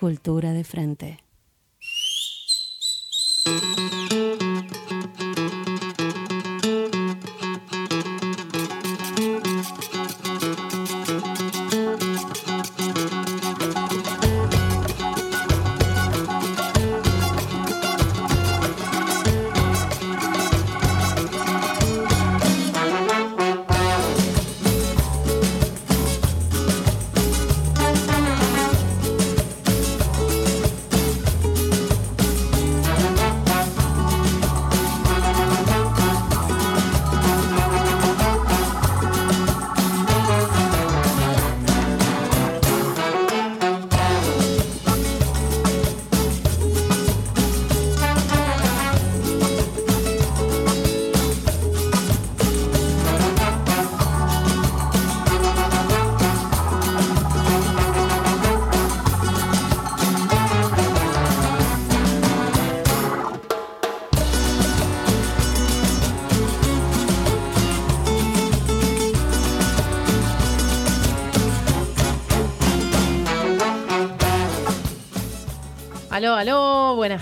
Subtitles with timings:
[0.00, 1.27] Cultura de frente.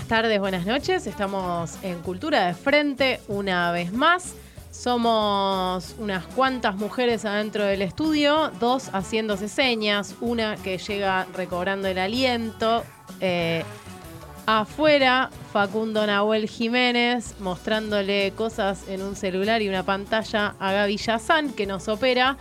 [0.07, 1.05] Buenas tardes, buenas noches.
[1.05, 4.35] Estamos en Cultura de Frente una vez más.
[4.71, 11.97] Somos unas cuantas mujeres adentro del estudio, dos haciéndose señas, una que llega recobrando el
[11.97, 12.85] aliento.
[13.19, 13.65] eh,
[14.45, 21.51] afuera, Facundo Nahuel Jiménez mostrándole cosas en un celular y una pantalla a Gaby Yazán
[21.51, 22.37] que nos opera.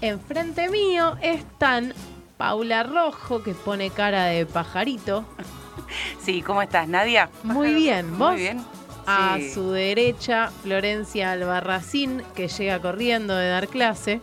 [0.00, 1.92] Enfrente mío están
[2.36, 5.24] Paula Rojo, que pone cara de pajarito.
[6.24, 7.30] Sí, ¿cómo estás, Nadia?
[7.42, 8.32] Muy bien, ¿vos?
[8.32, 8.64] Muy bien.
[9.06, 9.52] A Sí.
[9.54, 14.20] su derecha, Florencia Albarracín, que llega corriendo de dar clase.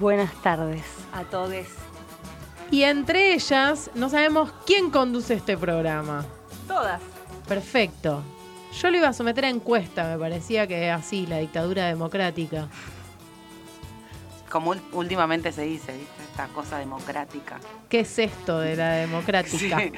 [0.00, 1.66] Buenas tardes a todos.
[2.70, 6.24] Y entre ellas, no sabemos quién conduce este programa.
[6.66, 7.00] Todas.
[7.46, 8.22] Perfecto.
[8.80, 12.68] Yo lo iba a someter a encuesta, me parecía que así, la dictadura democrática.
[14.50, 16.22] Como últimamente se dice, ¿viste?
[16.30, 17.58] Esta cosa democrática.
[17.88, 19.78] ¿Qué es esto de la democrática?
[19.86, 19.92] Sí.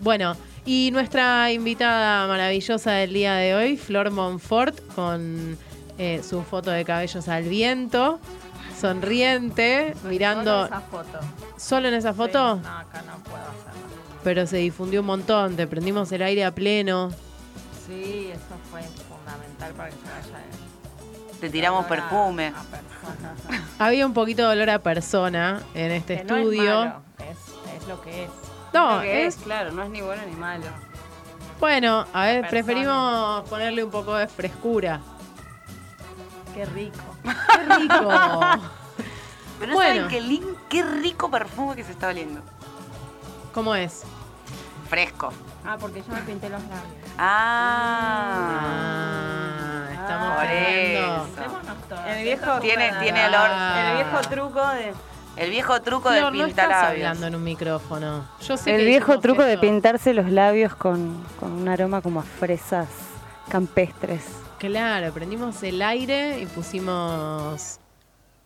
[0.00, 5.58] Bueno, y nuestra invitada maravillosa del día de hoy, Flor Monfort, con
[5.98, 8.18] eh, su foto de cabellos al viento,
[8.78, 10.66] sonriente, mirando...
[10.66, 11.18] Solo esa foto.
[11.58, 12.56] ¿Solo en esa Sí, foto?
[12.56, 13.80] no, acá no puedo hacerlo.
[14.24, 17.10] Pero se difundió un montón, te prendimos el aire a pleno.
[17.86, 20.44] Sí, eso fue fundamental para que se vaya
[21.40, 22.52] Te tiramos perfume.
[23.78, 26.74] Había un poquito de olor a persona en este Que no es estudio.
[26.74, 28.30] malo, es, es lo que es.
[28.72, 29.36] No, es...
[29.36, 30.64] claro, no es ni bueno ni malo.
[31.58, 32.50] Bueno, a ver, persona.
[32.50, 35.00] preferimos ponerle un poco de frescura.
[36.54, 36.98] Qué rico.
[37.22, 38.08] ¡Qué rico!
[39.58, 40.08] Pero no Bueno.
[40.08, 42.40] saben qué, qué rico perfume que se está oliendo.
[43.52, 44.04] ¿Cómo es?
[44.88, 45.32] Fresco.
[45.66, 46.82] Ah, porque yo me pinté los labios.
[47.18, 48.60] Ah.
[48.62, 51.26] Ah, estamos por eso.
[51.88, 52.06] Todas.
[52.16, 53.48] El viejo- Tiene- tiene olor.
[53.50, 53.90] Ah.
[53.90, 54.94] El viejo truco de.
[55.36, 57.06] El viejo truco Flor, del no estás pintalabios.
[57.06, 58.28] hablando en un micrófono.
[58.46, 62.20] Yo sé El que viejo truco de pintarse los labios con, con un aroma como
[62.20, 62.88] a fresas
[63.48, 64.24] campestres.
[64.58, 67.78] Claro, prendimos el aire y pusimos...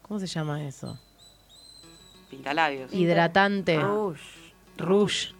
[0.02, 0.96] ¿Cómo se llama eso?
[2.30, 2.92] Pintalabios.
[2.92, 3.80] Hidratante.
[3.80, 4.20] Rush.
[4.76, 5.34] Rouge.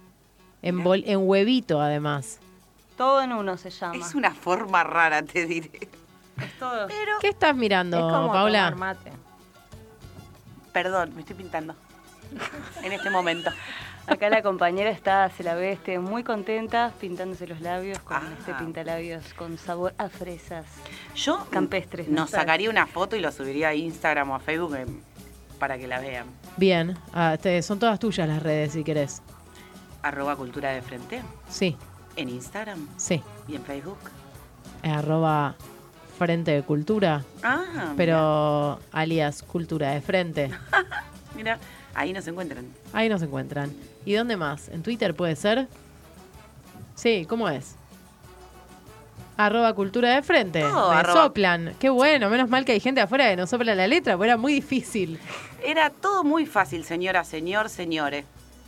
[0.62, 2.41] En, bol- en huevito, además.
[2.97, 3.97] Todo en uno se llama.
[3.97, 5.71] Es una forma rara, te diré.
[6.41, 6.88] Es todo.
[7.21, 8.71] ¿Qué estás mirando, Es como Paula?
[8.71, 9.12] tomar mate.
[10.74, 11.74] Perdón, me estoy pintando.
[12.82, 13.50] en este momento.
[14.06, 18.22] Acá la compañera está, se la ve este, muy contenta pintándose los labios con Ah.
[18.38, 20.66] este pintalabios con sabor a fresas.
[21.14, 22.22] Yo Campestres, ¿no?
[22.22, 24.86] nos sacaría una foto y lo subiría a Instagram o a Facebook eh,
[25.58, 26.26] para que la vean.
[26.58, 26.98] Bien.
[27.14, 29.22] Ah, te- son todas tuyas las redes, si querés.
[30.02, 31.22] Arroba cultura de frente.
[31.48, 31.76] Sí,
[32.16, 33.22] En Instagram sí.
[33.48, 33.98] y en Facebook.
[34.82, 35.54] Eh, arroba
[36.19, 40.50] Frente de Cultura, Ah, pero alias Cultura de Frente.
[41.36, 41.58] Mira,
[41.94, 42.66] ahí nos encuentran.
[42.92, 43.72] Ahí nos encuentran.
[44.04, 44.69] ¿Y dónde más?
[44.69, 45.66] ¿En Twitter puede ser?
[46.94, 47.75] Sí, ¿cómo es?
[49.37, 50.61] Arroba Cultura de Frente.
[50.61, 51.75] Todo, Me arroba- soplan.
[51.81, 54.37] Qué bueno, menos mal que hay gente afuera que nos sopla la letra, porque era
[54.37, 55.19] muy difícil.
[55.64, 58.25] Era todo muy fácil, señora, señor, señores.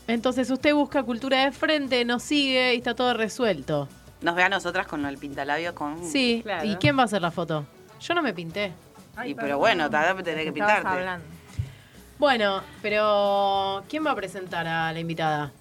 [0.09, 3.89] Entonces usted busca Cultura de Frente, nos sigue y está todo resuelto.
[4.27, 6.05] Nos ve a nosotras con el pintalabio con.
[6.05, 6.65] Sí, claro.
[6.69, 7.65] ¿y quién va a hacer la foto?
[8.01, 8.73] Yo no me pinté.
[9.15, 9.61] Ay, Y, pero perdón.
[9.61, 10.89] bueno, tal vez tenés que pintarte.
[10.89, 11.25] hablando.
[12.19, 15.53] Bueno, pero ¿quién va a presentar a la invitada?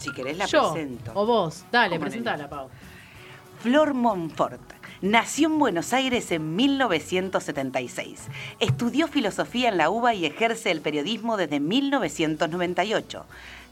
[0.00, 1.12] Si querés la Yo presento.
[1.14, 1.64] o vos.
[1.70, 2.68] Dale, ¿Cómo, presentala, Pau.
[3.62, 4.60] Flor Montfort.
[5.00, 8.30] Nació en Buenos Aires en 1976.
[8.58, 13.24] Estudió filosofía en la UBA y ejerce el periodismo desde 1998.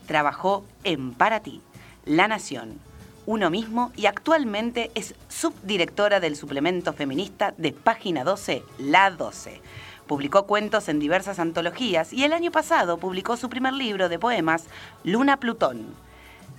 [0.06, 1.60] Trabajó en Para Ti,
[2.04, 2.78] La Nación,
[3.24, 9.60] Uno Mismo y actualmente es subdirectora del suplemento feminista de Página 12, La 12.
[10.06, 14.64] Publicó cuentos en diversas antologías y el año pasado publicó su primer libro de poemas,
[15.04, 15.86] Luna Plutón,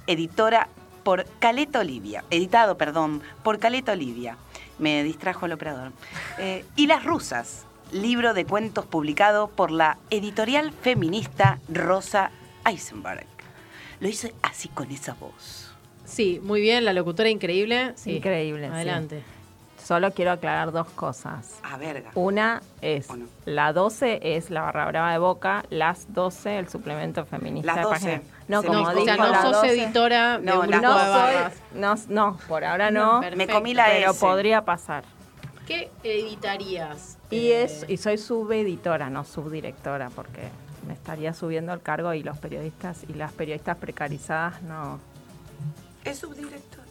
[0.07, 0.69] editora
[1.03, 4.37] por Caleta Olivia, editado, perdón, por Caleta Olivia.
[4.79, 5.91] Me distrajo el operador.
[6.39, 12.31] Eh, y Las Rusas, libro de cuentos publicado por la editorial feminista Rosa
[12.65, 13.27] Eisenberg.
[13.99, 15.72] Lo hice así con esa voz.
[16.05, 17.93] Sí, muy bien, la locutora increíble.
[17.95, 18.17] Sí.
[18.17, 18.73] Increíble, sí.
[18.73, 19.23] Adelante.
[19.81, 21.59] Solo quiero aclarar dos cosas.
[21.61, 22.11] A verga.
[22.15, 23.07] Una es,
[23.45, 27.81] la 12 es la barra brava de Boca, las 12 el suplemento feminista Las de
[27.81, 27.93] 12.
[27.93, 28.21] página.
[28.47, 30.45] No, Se como No, me o dijo sea, dijo no la sos 12, editora de
[30.45, 31.05] No, un las grupo de
[31.81, 33.37] No, soy, no, no, por ahora no, Perfecto.
[33.37, 34.19] Me comí la pero S.
[34.21, 35.03] podría pasar.
[35.67, 37.17] ¿Qué editarías?
[37.29, 40.49] Y Eh, es y soy subeditora, no subdirectora, porque
[40.87, 44.99] me estaría subiendo el cargo y los periodistas y las periodistas precarizadas no.
[46.03, 46.83] Es subdirector.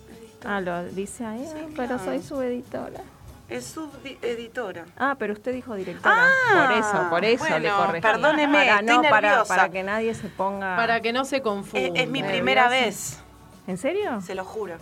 [0.44, 2.04] Ah, lo dice ahí, Sí, ah, pero claro.
[2.04, 3.00] soy subeditora.
[3.48, 4.86] Es subeditora.
[4.96, 6.16] Ah, pero usted dijo directora.
[6.26, 8.00] Ah, por eso, por eso le corregí.
[8.02, 9.54] perdóneme, para, estoy no, para, nerviosa.
[9.56, 10.74] para que nadie se ponga.
[10.76, 11.86] Para que no se confunda.
[12.00, 13.18] Es, es mi primera vez,
[13.66, 14.20] ¿En serio?
[14.22, 14.74] se lo juro.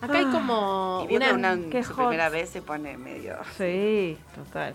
[0.00, 1.32] Acá hay como Y que una...
[1.32, 3.36] una, qué su primera vez se pone medio...
[3.56, 4.74] Sí, total.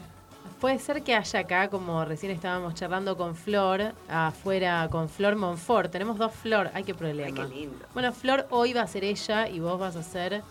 [0.59, 5.89] Puede ser que haya acá, como recién estábamos charlando con Flor, afuera con Flor Monfort.
[5.89, 7.27] Tenemos dos Flor, ay qué problema.
[7.43, 7.85] Ay, qué lindo.
[7.93, 10.41] Bueno, Flor hoy va a ser ella y vos vas a ser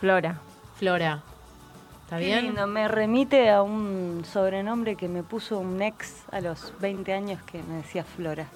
[0.00, 0.40] Flora.
[0.76, 1.22] Flora.
[2.04, 2.44] ¿Está Qué bien?
[2.46, 7.40] lindo, me remite a un sobrenombre que me puso un ex a los 20 años
[7.44, 8.48] que me decía Flora.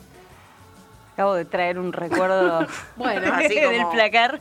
[1.12, 2.66] Acabo de traer un recuerdo
[2.96, 4.40] Bueno, Así del como- placar.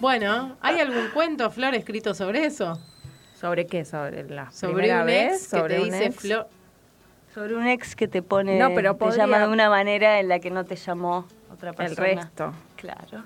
[0.00, 2.76] Bueno, ¿hay algún cuento, Flor, escrito sobre eso?
[3.40, 3.84] ¿Sobre qué?
[3.84, 5.32] ¿Sobre la Sobre primera un vez?
[5.32, 6.16] ex que ¿Sobre te un dice ex?
[6.16, 6.48] Flor.
[7.34, 10.28] Sobre un ex que te pone, No, pero te podría- llama de una manera en
[10.28, 12.06] la que no te llamó otra El persona.
[12.06, 12.52] resto.
[12.76, 13.22] Claro.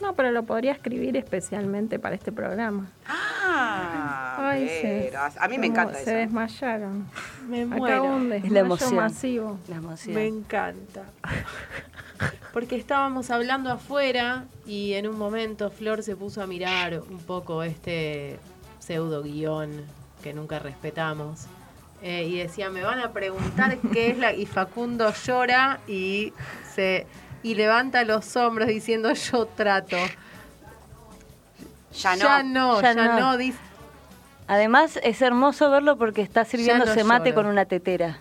[0.00, 2.86] No, pero lo podría escribir especialmente para este programa.
[3.08, 6.10] Ah, Ay, se- a mí me encanta Se eso.
[6.12, 7.08] desmayaron.
[7.48, 8.04] Me muero.
[8.04, 8.94] un Es la desmayo emoción.
[8.94, 9.58] masivo.
[9.68, 10.14] La emoción.
[10.14, 11.02] Me encanta.
[12.52, 17.62] Porque estábamos hablando afuera y en un momento Flor se puso a mirar un poco
[17.64, 18.38] este
[18.88, 19.84] pseudo guion
[20.22, 21.46] que nunca respetamos.
[22.00, 24.32] Eh, y decía, me van a preguntar qué es la...
[24.32, 26.32] Y Facundo llora y
[26.74, 27.06] se
[27.42, 29.98] y levanta los hombros diciendo yo trato.
[31.92, 32.22] Ya no.
[32.22, 33.20] Ya no, Ya ya, no.
[33.20, 33.36] no.
[33.36, 33.58] dice,
[34.46, 38.16] Además es hermoso verlo porque está sirviéndose no mate con una tetera.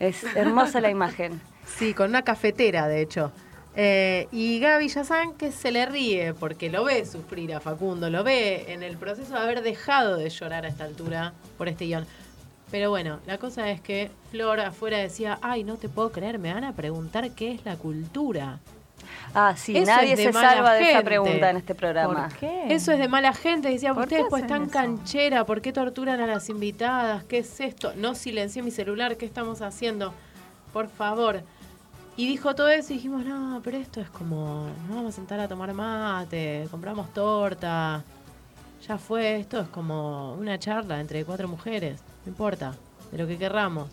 [0.00, 1.40] Es hermosa la imagen.
[1.64, 3.30] Sí, con una cafetera, de hecho.
[3.76, 8.10] Eh, y Gaby ya saben que se le ríe porque lo ve sufrir a Facundo,
[8.10, 11.84] lo ve en el proceso de haber dejado de llorar a esta altura por este
[11.84, 12.06] guion.
[12.70, 16.52] Pero bueno, la cosa es que Flor afuera decía, ay, no te puedo creer, me
[16.52, 18.58] van a preguntar qué es la cultura.
[19.34, 22.28] Ah, sí, Eso nadie se salva de esa pregunta en este programa.
[22.28, 22.74] ¿Por qué?
[22.74, 24.72] Eso es de mala gente, decía, ¿Por ustedes qué pues están eso?
[24.72, 27.24] canchera, ¿por qué torturan a las invitadas?
[27.24, 27.92] ¿Qué es esto?
[27.96, 30.12] No silencié mi celular, ¿qué estamos haciendo?
[30.72, 31.42] Por favor.
[32.18, 35.38] Y dijo todo eso y dijimos, no, pero esto es como, nos vamos a sentar
[35.38, 38.02] a tomar mate, compramos torta.
[38.86, 42.74] Ya fue, esto es como una charla entre cuatro mujeres, no importa,
[43.12, 43.88] de lo que querramos.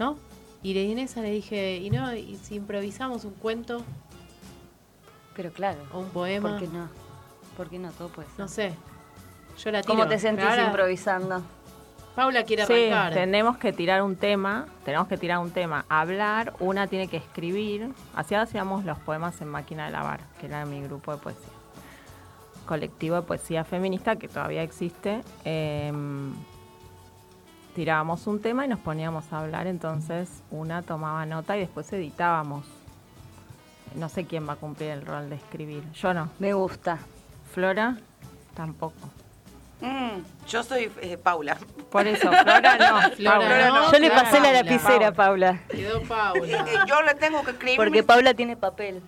[0.00, 0.16] ¿No?
[0.62, 2.12] Y le- y en esa le dije, ¿y no?
[2.14, 3.84] ¿Y si improvisamos un cuento
[5.36, 6.50] Pero claro, o un poema?
[6.50, 6.88] ¿por qué no?
[7.56, 7.92] ¿Por qué no?
[7.92, 8.38] Todo puede ser.
[8.40, 8.74] No sé.
[9.62, 9.94] Yo la tiro.
[9.94, 11.42] ¿Cómo te sentís ahora improvisando?
[12.18, 13.14] Paula quiere Sí, arrancar.
[13.14, 17.92] tenemos que tirar un tema, tenemos que tirar un tema, hablar, una tiene que escribir,
[18.12, 21.52] así hacíamos los poemas en Máquina de Lavar, que era mi grupo de poesía.
[22.66, 25.22] Colectivo de poesía feminista que todavía existe.
[25.44, 26.32] em,
[27.76, 32.64] tirábamos un tema y nos poníamos a hablar, entonces una tomaba nota y después editábamos.
[33.94, 35.84] No sé quién va a cumplir el rol de escribir.
[35.92, 36.30] Yo no.
[36.40, 36.98] Me gusta.
[37.54, 37.96] Flora,
[38.56, 39.08] tampoco.
[39.80, 41.56] Mm, yo soy eh, Paula.
[41.90, 43.10] Por eso, Flora no.
[43.16, 43.68] Flora Paula.
[43.68, 43.92] no.
[43.92, 45.60] Yo le pasé la lapicera, Paula.
[45.68, 46.66] Quedó Paula.
[46.86, 47.76] yo le tengo que escribir.
[47.76, 49.00] Porque Paula tiene papel.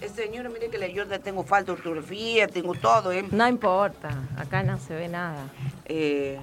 [0.00, 3.24] Eh, señora, mire que le- yo le tengo falta de ortografía, tengo todo, ¿eh?
[3.30, 4.08] No importa,
[4.38, 5.44] acá no se ve nada.
[5.86, 6.38] Eh,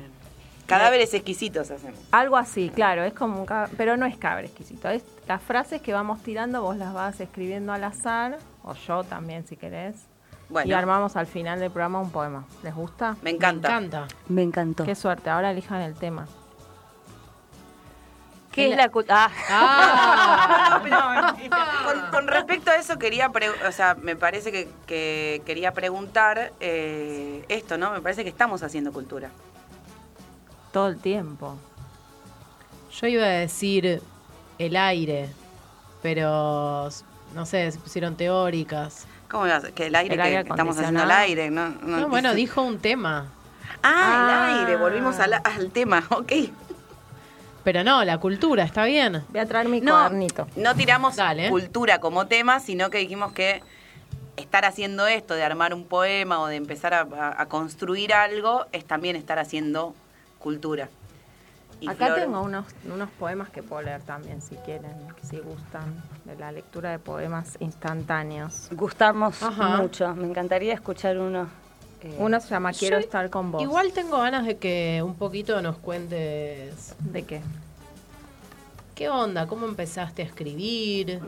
[0.67, 1.99] cadáveres exquisitos hacemos.
[2.11, 4.89] Algo así, claro, es como un pero no es cabre exquisito.
[4.89, 9.45] Es las frases que vamos tirando, vos las vas escribiendo al azar, o yo también
[9.47, 9.95] si querés.
[10.49, 12.45] Bueno, Y armamos al final del programa un poema.
[12.63, 13.11] ¿Les gusta?
[13.21, 13.67] me Me encanta.
[13.69, 14.07] encanta.
[14.29, 14.83] Me encantó.
[14.85, 16.25] Qué suerte, ahora elijan el tema.
[18.51, 19.29] ¿Qué es la cultura?
[19.49, 21.27] Ah, Ah,
[21.85, 26.53] con, con respecto a eso quería, pre- o sea, me parece que, que quería preguntar
[26.59, 27.91] eh, esto, ¿no?
[27.91, 29.29] Me parece que estamos haciendo cultura.
[30.71, 31.55] Todo el tiempo.
[32.99, 34.01] Yo iba a decir
[34.57, 35.29] el aire,
[36.01, 36.89] pero
[37.35, 39.05] no sé, se pusieron teóricas.
[39.29, 39.73] ¿Cómo iba a ser?
[39.73, 41.59] Que el aire El que, aire que estamos haciendo al acondicionado.
[41.59, 41.99] aire, ¿no?
[41.99, 43.27] No, bueno, quise- dijo un tema.
[43.83, 44.59] Ah, el Ah.
[44.61, 46.31] aire, volvimos al, al tema, ok.
[47.63, 49.23] Pero no, la cultura, está bien.
[49.29, 50.47] Voy a traer mi No, cuadernito.
[50.55, 51.49] no tiramos Dale.
[51.49, 53.61] cultura como tema, sino que dijimos que
[54.37, 59.15] estar haciendo esto, de armar un poema o de empezar a construir algo, es también
[59.17, 59.93] estar haciendo
[60.39, 60.87] cultura.
[61.79, 64.91] Y Acá Flor- tengo unos, unos poemas que puedo leer también, si quieren,
[65.21, 68.67] si gustan, de la lectura de poemas instantáneos.
[68.71, 69.77] Gustamos Ajá.
[69.77, 70.15] mucho.
[70.15, 71.47] Me encantaría escuchar uno.
[72.01, 73.61] eh, Uno se llama Quiero estar con vos.
[73.61, 77.41] Igual tengo ganas de que un poquito nos cuentes ¿De qué?
[78.95, 81.19] qué onda, cómo empezaste a escribir,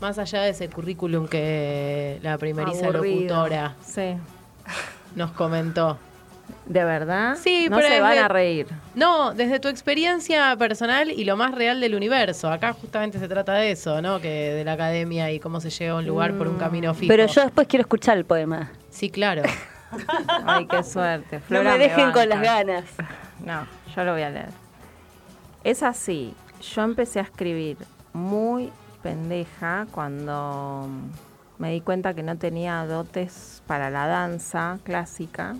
[0.00, 3.36] más allá de ese currículum que la primeriza Aburrido.
[3.36, 4.16] locutora Sí.
[5.16, 5.96] nos comentó.
[6.66, 7.36] ¿De verdad?
[7.40, 8.66] Sí, no pero se es van a reír.
[8.94, 12.50] No, desde tu experiencia personal y lo más real del universo.
[12.50, 14.20] Acá justamente se trata de eso, ¿no?
[14.20, 17.08] Que de la academia y cómo se llega a un lugar por un camino fijo.
[17.08, 18.70] Pero yo después quiero escuchar el poema.
[18.88, 19.42] Sí, claro.
[20.46, 21.36] Ay, qué suerte.
[21.36, 22.84] No Flora me dejen con las ganas.
[23.44, 24.64] No, yo lo voy a leer.
[25.64, 26.34] Es así,
[26.74, 27.76] yo empecé a escribir
[28.12, 28.70] muy
[29.02, 30.88] pendeja cuando
[31.58, 35.56] me di cuenta que no tenía dotes para la danza clásica.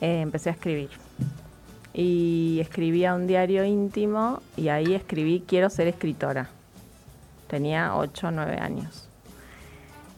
[0.00, 0.90] Eh, empecé a escribir.
[1.92, 6.50] Y escribía un diario íntimo y ahí escribí Quiero ser escritora.
[7.48, 9.08] Tenía 8 o 9 años.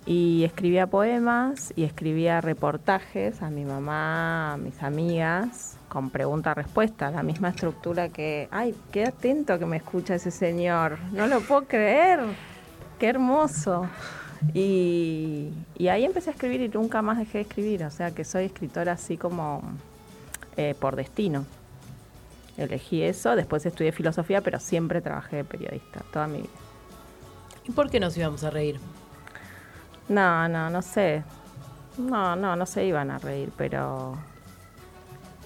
[0.06, 7.22] Y escribía poemas y escribía reportajes a mi mamá, a mis amigas, con pregunta-respuesta, la
[7.22, 12.20] misma estructura que, ay, qué atento que me escucha ese señor, no lo puedo creer,
[12.98, 13.86] qué hermoso.
[14.54, 18.24] Y, y ahí empecé a escribir y nunca más dejé de escribir, o sea que
[18.24, 19.62] soy escritora así como
[20.56, 21.44] eh, por destino.
[22.56, 26.50] Elegí eso, después estudié filosofía, pero siempre trabajé de periodista, toda mi vida.
[27.68, 28.80] ¿Y por qué nos íbamos a reír?
[30.08, 31.22] No, no, no sé.
[31.98, 34.16] No, no, no se iban a reír, pero...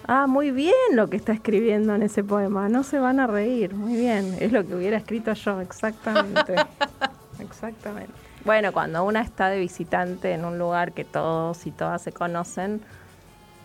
[0.06, 2.68] Ah, muy bien lo que está escribiendo en ese poema.
[2.68, 3.74] No se van a reír.
[3.74, 4.36] Muy bien.
[4.40, 6.56] Es lo que hubiera escrito yo, exactamente.
[7.38, 8.12] exactamente.
[8.44, 12.80] Bueno, cuando una está de visitante en un lugar que todos y todas se conocen,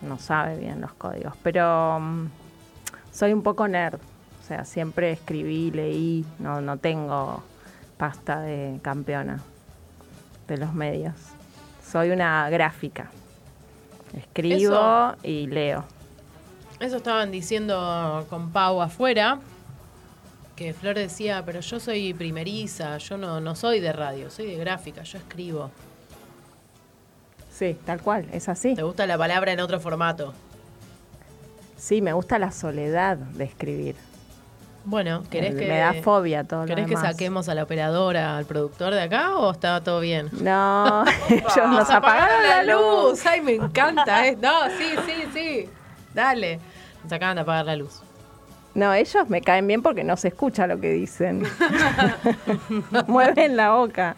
[0.01, 1.33] no sabe bien los códigos.
[1.41, 2.27] Pero mm,
[3.11, 3.95] soy un poco nerd.
[3.95, 6.25] O sea, siempre escribí, leí.
[6.39, 7.43] No, no tengo
[7.97, 9.39] pasta de campeona
[10.47, 11.15] de los medios.
[11.83, 13.09] Soy una gráfica.
[14.13, 15.15] Escribo Eso.
[15.23, 15.83] y leo.
[16.79, 19.39] Eso estaban diciendo con Pau afuera,
[20.57, 24.57] que Flor decía, pero yo soy primeriza, yo no, no soy de radio, soy de
[24.57, 25.71] gráfica, yo escribo.
[27.51, 28.75] Sí, tal cual, es así.
[28.75, 30.33] ¿Te gusta la palabra en otro formato?
[31.77, 33.95] Sí, me gusta la soledad de escribir.
[34.83, 35.67] Bueno, ¿querés Me- que...
[35.67, 37.11] me da fobia todo lo ¿Querés que demás.
[37.11, 40.29] saquemos a la operadora, al productor de acá o está todo bien?
[40.41, 43.25] No, ellos nos apagaron la luz.
[43.25, 44.27] Ay, me encanta.
[44.27, 44.37] eh.
[44.41, 45.69] No, sí, sí, sí.
[46.13, 46.59] Dale.
[47.03, 48.01] Nos acaban de apagar la luz.
[48.77, 51.41] No, ellos me caen bien porque no se escucha lo que dicen.
[53.07, 54.15] Mueven la boca.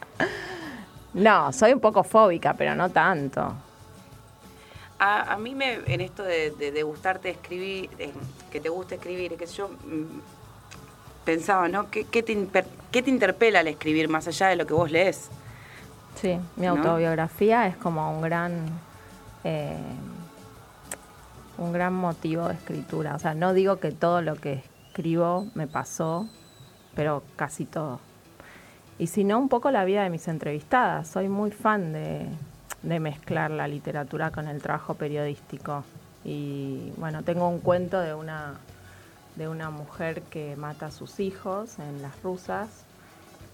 [1.13, 3.53] No, soy un poco fóbica, pero no tanto.
[4.99, 8.11] A, a mí me, en esto de, de- de gustarte escribir, de-
[8.51, 10.19] que te guste escribir, que yo mm,
[11.23, 11.89] pensaba, ¿no?
[11.89, 14.91] ¿Qué, qué te, imper- qué te interpela al escribir más allá de lo que vos
[14.91, 15.29] lees?
[16.15, 16.73] Sí, mi ¿No?
[16.73, 18.65] autobiografía es como un gran
[19.45, 19.77] eh,
[21.59, 23.15] un gran motivo de escritura.
[23.15, 26.27] O sea, no digo que todo lo que escribo me pasó,
[26.95, 27.99] pero casi todo.
[28.97, 31.07] Y si no, un poco la vida de mis entrevistadas.
[31.07, 32.25] Soy muy fan de,
[32.83, 35.83] de mezclar la literatura con el trabajo periodístico.
[36.25, 38.55] Y bueno, tengo un cuento de una,
[39.35, 42.67] de una mujer que mata a sus hijos en las rusas.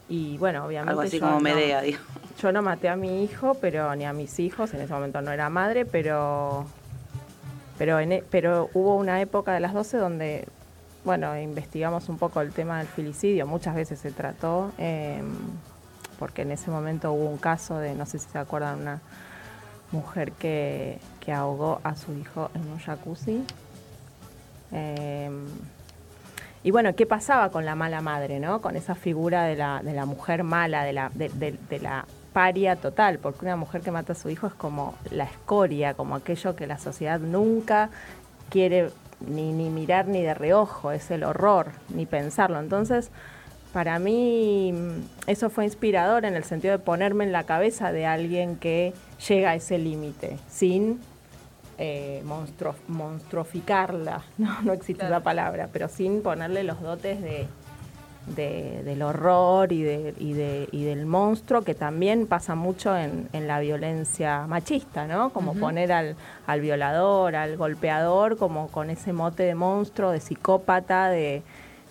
[0.09, 0.89] Y bueno, obviamente.
[0.91, 1.99] Algo así yo como no- Medea, digo.
[2.39, 5.31] yo no maté a mi hijo, pero ni a mis hijos, en ese momento no
[5.31, 6.65] era madre, pero
[7.77, 10.47] pero en e- pero hubo una época de las 12 donde
[11.03, 15.21] bueno, investigamos un poco el tema del filicidio, muchas veces se trató eh,
[16.17, 19.01] porque en ese momento hubo un caso de no sé si se acuerdan una
[19.91, 23.43] mujer que, que ahogó a su hijo en un jacuzzi.
[24.71, 25.29] Eh,
[26.63, 28.59] y bueno, ¿qué pasaba con la mala madre, no?
[28.61, 32.05] Con esa figura de la, de la mujer mala, de la, de, de- de la
[32.35, 36.15] paria total, porque una mujer que mata a su hijo es como la escoria, como
[36.15, 37.91] aquello que la sociedad nunca
[38.49, 38.89] quiere
[39.25, 42.59] ni, ni mirar ni de reojo, es el horror, ni pensarlo.
[42.59, 43.09] Entonces,
[43.71, 48.05] para mí mm, eso fue inspirador en el sentido de ponerme en la cabeza de
[48.05, 48.93] alguien que
[49.29, 50.99] llega a ese límite, sin
[51.77, 52.21] eh,
[52.89, 57.47] monstruoficarla, no, no existe esa palabra, pero sin ponerle los dotes de,
[58.27, 63.47] del horror y, de, y, de, y, del monstruo, que también pasa mucho en, en
[63.47, 65.29] la violencia machista, ¿no?
[65.29, 66.15] Como poner al,
[66.47, 71.43] al violador, al golpeador, como con ese mote de monstruo, de psicópata, de,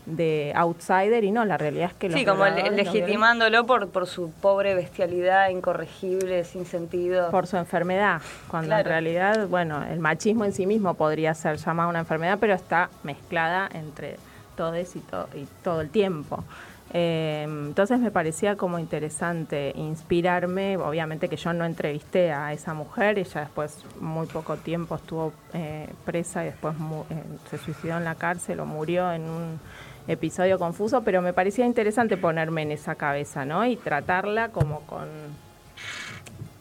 [0.06, 4.30] de outsider y no, la realidad es que los Sí, como legitimándolo por, por su
[4.30, 7.30] pobre bestialidad incorregible, sin sentido.
[7.30, 11.90] Por su enfermedad, cuando en realidad, bueno, el machismo en sí mismo podría ser llamado
[11.90, 14.16] una enfermedad, pero está mezclada entre
[14.56, 16.44] todos y, y todo el tiempo.
[16.92, 23.18] Eh, entonces me parecía como interesante inspirarme, obviamente que yo no entrevisté a esa mujer,
[23.18, 26.74] ella después muy poco tiempo estuvo eh, presa y después
[27.10, 29.60] eh, se suicidó en la cárcel o murió en un
[30.06, 33.66] episodio confuso, pero me parecía interesante ponerme en esa cabeza, ¿no?
[33.66, 35.08] Y tratarla como con,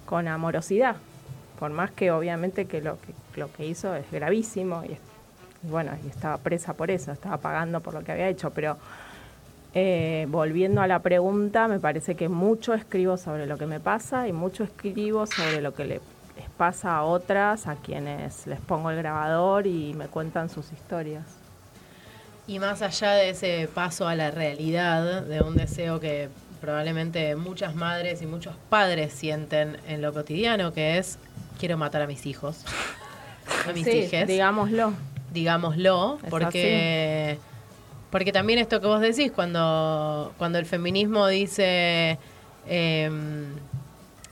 [0.07, 0.95] con amorosidad,
[1.59, 5.12] por más que obviamente que lo que, lo que hizo es gravísimo y y
[5.63, 8.77] bueno, y estaba presa por eso, estaba pagando por lo que había hecho, pero
[9.74, 14.27] eh, volviendo a la pregunta, me parece que mucho escribo sobre lo que me pasa
[14.27, 16.01] y mucho escribo sobre lo que le,
[16.36, 21.24] les pasa a otras, a quienes les pongo el grabador y me cuentan sus historias.
[22.46, 26.27] Y más allá de ese paso a la realidad, de un deseo que
[26.60, 31.17] probablemente muchas madres y muchos padres sienten en lo cotidiano, que es
[31.58, 32.65] quiero matar a mis hijos,
[33.67, 34.93] a mis sí, Digámoslo
[35.34, 37.38] digámoslo, porque,
[38.12, 42.20] porque también esto que vos decís, cuando, cuando el feminismo dice
[42.68, 43.48] em,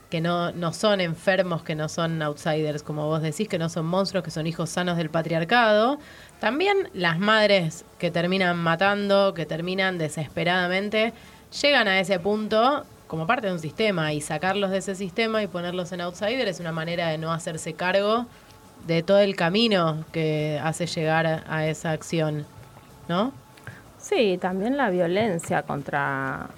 [0.08, 3.86] que no, no son enfermos, que no son outsiders, como vos decís, que no son
[3.86, 5.98] monstruos, que son hijos sanos del patriarcado,
[6.38, 11.12] también las madres que terminan matando, que terminan desesperadamente,
[11.60, 15.46] llegan a ese punto como parte de un sistema y sacarlos de ese sistema y
[15.46, 18.26] ponerlos en outsider es una manera de no hacerse cargo
[18.86, 22.46] de todo el camino que hace llegar a esa acción,
[23.08, 23.32] ¿no?
[23.98, 26.48] Sí, también la violencia contra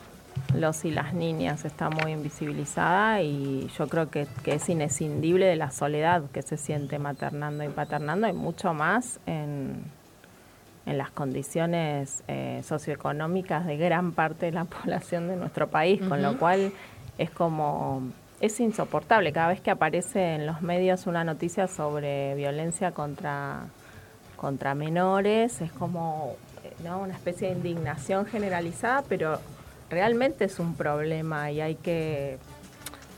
[0.55, 5.71] los y las niñas está muy invisibilizada y yo creo que, es inescindible de la
[5.71, 9.85] soledad que se siente maternando y paternando y mucho más en,
[10.87, 16.23] en las condiciones eh, socioeconómicas de gran parte de la población de nuestro país, con
[16.23, 16.73] lo cual
[17.19, 18.03] es como
[18.45, 19.33] es insoportable.
[19.33, 23.65] Cada vez que aparece en los medios una noticia sobre violencia contra,
[24.37, 26.37] contra menores, es como
[26.85, 27.01] ¿no?
[27.01, 29.41] una especie de indignación generalizada, pero
[29.89, 32.39] realmente es un problema y hay que,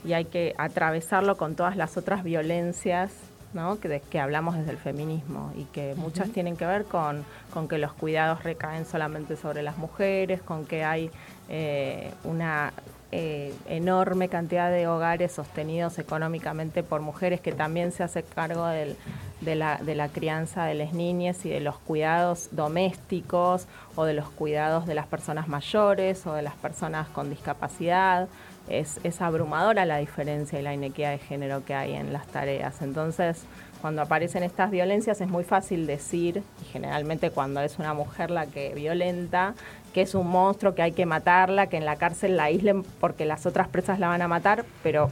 [0.04, 3.10] y hay que atravesarlo con todas las otras violencias
[3.52, 3.80] ¿no?
[3.80, 7.78] que, que hablamos desde el feminismo y que muchas tienen que ver con, con, que
[7.78, 11.10] los cuidados recaen solamente sobre las mujeres, con que hay
[11.48, 12.72] eh, una
[13.12, 18.96] eh, enorme cantidad de hogares sostenidos económicamente por mujeres que también se hace cargo de,
[19.42, 24.28] la, de la crianza de las niñas y de los cuidados domésticos o de los
[24.28, 28.28] cuidados de las personas mayores o de las personas con discapacidad.
[28.68, 32.82] Es, abrumadora la diferencia y la inequidad de género que hay en las tareas.
[32.82, 33.44] Entonces,
[33.80, 38.46] cuando aparecen estas violencias es muy fácil decir, y generalmente cuando es una mujer la
[38.46, 39.54] que violenta,
[39.94, 43.24] que es un monstruo, que hay que matarla, que en la cárcel la aíslen porque
[43.24, 45.10] las otras presas la van a matar, pero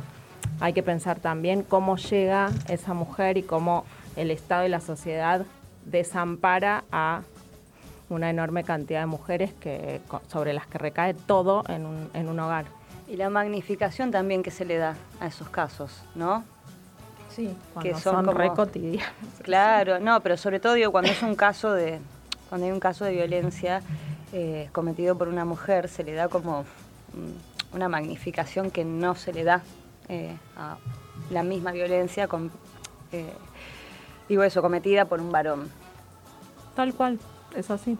[0.60, 3.84] hay que pensar también cómo llega esa mujer y cómo
[4.16, 5.44] el Estado y la sociedad
[5.84, 7.22] desampara a
[8.08, 12.38] una enorme cantidad de mujeres que, sobre las que recae todo en un, en un
[12.40, 12.66] hogar.
[13.08, 16.44] Y la magnificación también que se le da a esos casos, ¿no?
[17.28, 19.12] Sí, que son, re cotidianos.
[19.42, 21.98] Claro, no, pero sobre todo digo, cuando es un caso de,
[22.48, 23.82] cuando hay un caso de violencia,
[24.32, 29.32] eh, cometido por una mujer se le da como mm, una magnificación que no se
[29.32, 29.62] le da
[30.08, 30.76] eh, a
[31.30, 32.50] la misma violencia, con,
[33.12, 33.32] eh,
[34.28, 35.70] digo eso, cometida por un varón.
[36.76, 37.18] Tal cual,
[37.56, 37.96] es así.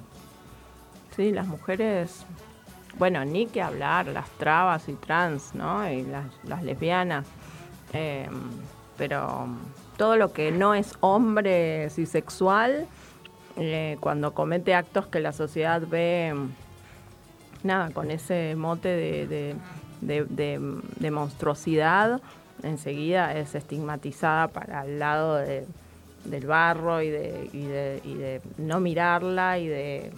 [1.16, 2.24] Sí, las mujeres,
[2.98, 5.90] bueno, ni que hablar, las trabas y trans, ¿no?
[5.90, 7.26] Y las, lesbianas.
[8.96, 9.48] pero
[9.96, 12.87] todo lo que no es hombre cisexual
[13.57, 16.35] eh, cuando comete actos que la sociedad ve,
[17.62, 19.57] nada, con ese mote de,
[20.00, 22.20] de, monstruosidad,
[22.62, 29.68] enseguida es estigmatizada para el lado del barro y de, y de, no mirarla y
[29.68, 30.11] de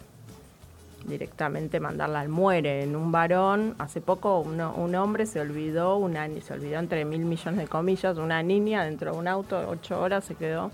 [1.07, 2.83] directamente mandarla al muere.
[2.83, 7.61] En un varón, hace poco un hombre se olvidó, una, se olvidó entre mil millones
[7.61, 10.71] de comillas, una niña dentro de un auto, ocho horas se quedó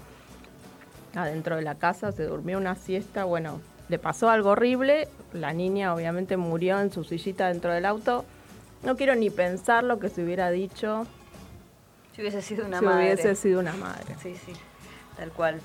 [1.15, 5.95] adentro de la casa, se durmió una siesta, bueno, le pasó algo horrible, la niña
[5.95, 8.25] obviamente murió en su sillita dentro del auto.
[8.83, 11.07] No quiero ni pensar lo que se hubiera dicho
[12.17, 13.05] Si hubiese sido una si madre.
[13.05, 14.17] hubiese sido una madre.
[14.23, 14.53] Sí, sí,
[15.17, 15.61] tal cual.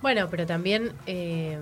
[0.00, 1.58] Bueno, pero también eh,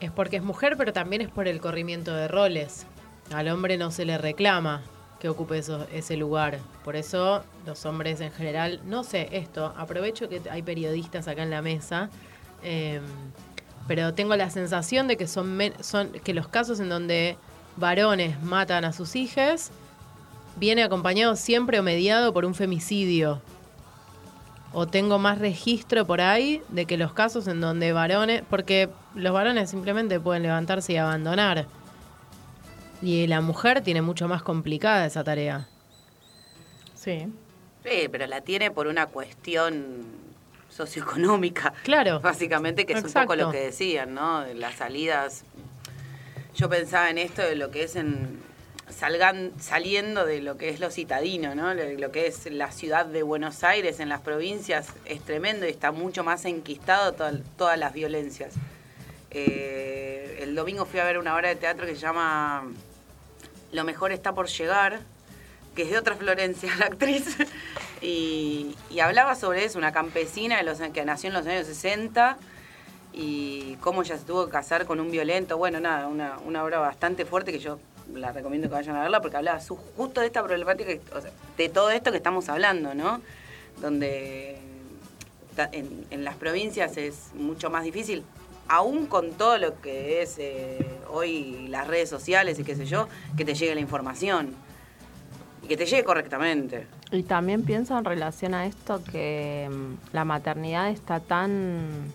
[0.00, 2.86] es porque es mujer, pero también es por el corrimiento de roles.
[3.32, 4.82] Al hombre no se le reclama
[5.20, 6.58] que ocupe ese lugar.
[6.82, 11.50] Por eso los hombres en general, no sé esto, aprovecho que hay periodistas acá en
[11.50, 12.08] la mesa,
[12.62, 13.00] eh,
[13.86, 15.58] pero tengo la sensación de que son
[16.24, 17.36] que los casos en donde
[17.76, 19.70] varones matan a sus hijas
[20.56, 23.40] viene acompañado siempre o mediado por un femicidio
[24.72, 29.32] o tengo más registro por ahí de que los casos en donde varones, porque los
[29.32, 31.66] varones simplemente pueden levantarse y abandonar.
[33.02, 35.66] Y la mujer tiene mucho más complicada esa tarea.
[36.94, 37.26] Sí.
[37.84, 40.04] Sí, pero la tiene por una cuestión
[40.68, 41.72] socioeconómica.
[41.82, 42.20] Claro.
[42.20, 44.44] Básicamente, que es un poco lo que decían, ¿no?
[44.54, 45.44] Las salidas.
[46.54, 48.38] Yo pensaba en esto de lo que es en.
[48.90, 51.72] Salgan, saliendo de lo que es lo citadino, ¿no?
[51.74, 55.92] Lo, que es la ciudad de Buenos Aires en las provincias es tremendo y está
[55.92, 58.54] mucho más enquistado toda- todas las violencias.
[59.30, 62.64] Eh, el domingo fui a ver una obra de teatro que se llama
[63.72, 65.00] Lo mejor está por llegar,
[65.74, 67.36] que es de otra Florencia, la actriz,
[68.00, 70.60] y, hablaba sobre eso, una campesina
[70.92, 72.36] que nació en los años 60
[73.12, 75.56] y cómo ella se tuvo que casar con un violento.
[75.56, 77.78] Bueno, nada, una, obra bastante fuerte que yo
[78.12, 79.60] la recomiendo que vayan a verla porque hablaba
[79.96, 80.90] justo de esta problemática,
[81.56, 83.20] de todo esto que estamos hablando, ¿no?
[83.80, 84.58] Donde
[85.72, 88.24] en las provincias es mucho más difícil,
[88.70, 90.78] aún con todo lo que es eh,
[91.12, 94.54] hoy las redes sociales y qué sé yo, que te llegue la información
[95.62, 96.86] y que te llegue correctamente.
[97.10, 102.12] Y también pienso en relación a esto que mm, la maternidad está tan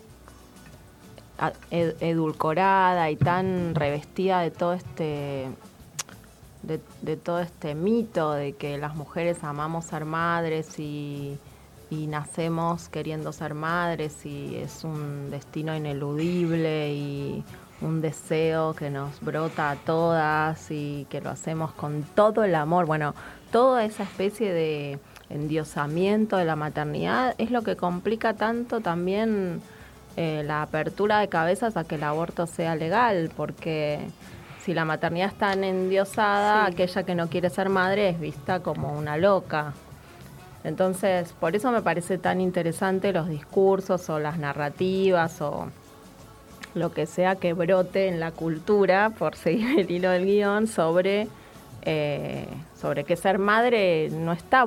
[1.38, 5.48] a- ed- edulcorada y tan revestida de todo este
[7.02, 11.38] de todo este mito de que las mujeres amamos ser madres y,
[11.90, 17.44] y nacemos queriendo ser madres y es un destino ineludible y
[17.80, 22.86] un deseo que nos brota a todas y que lo hacemos con todo el amor.
[22.86, 23.14] Bueno,
[23.52, 24.98] toda esa especie de
[25.30, 29.60] endiosamiento de la maternidad es lo que complica tanto también
[30.16, 34.00] eh, la apertura de cabezas a que el aborto sea legal, porque
[34.64, 36.72] si la maternidad es tan endiosada, Sí.
[36.72, 39.74] aquella que no quiere ser madre es vista como una loca.
[40.66, 45.68] Entonces, por eso me parece tan interesante los discursos o las narrativas o
[46.74, 51.28] lo que sea que brote en la cultura, por seguir el hilo del guion, sobre,
[51.82, 52.48] eh,
[52.80, 54.66] sobre que ser madre no está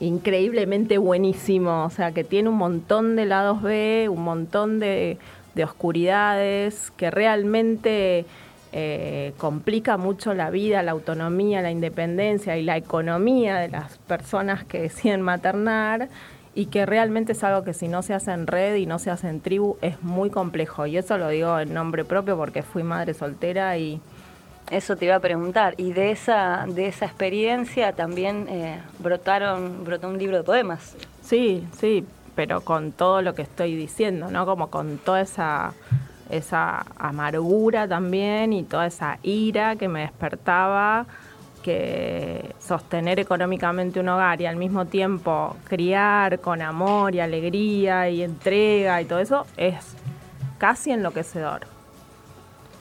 [0.00, 5.16] increíblemente buenísimo, o sea, que tiene un montón de lados B, un montón de,
[5.54, 8.26] de oscuridades, que realmente
[8.72, 14.64] eh, complica mucho la vida, la autonomía, la independencia y la economía de las personas
[14.64, 16.08] que deciden maternar
[16.54, 19.10] y que realmente es algo que si no se hace en red y no se
[19.10, 20.86] hace en tribu es muy complejo.
[20.86, 24.00] Y eso lo digo en nombre propio porque fui madre soltera y
[24.70, 25.74] Eso te iba a preguntar.
[25.78, 30.94] Y de esa, de esa experiencia también eh, brotaron, brotó un libro de poemas.
[31.22, 32.04] Sí, sí,
[32.34, 34.44] pero con todo lo que estoy diciendo, ¿no?
[34.44, 35.72] Como con toda esa,
[36.30, 41.06] esa amargura también y toda esa ira que me despertaba
[41.62, 48.22] que sostener económicamente un hogar y al mismo tiempo criar con amor y alegría y
[48.22, 49.96] entrega y todo eso es
[50.58, 51.66] casi enloquecedor.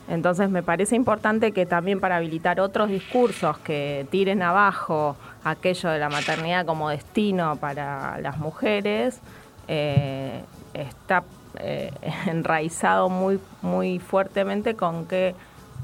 [0.09, 5.99] Entonces me parece importante que también para habilitar otros discursos que tiren abajo aquello de
[5.99, 9.19] la maternidad como destino para las mujeres,
[9.67, 11.23] eh, está
[11.59, 11.91] eh,
[12.27, 15.35] enraizado muy, muy fuertemente con que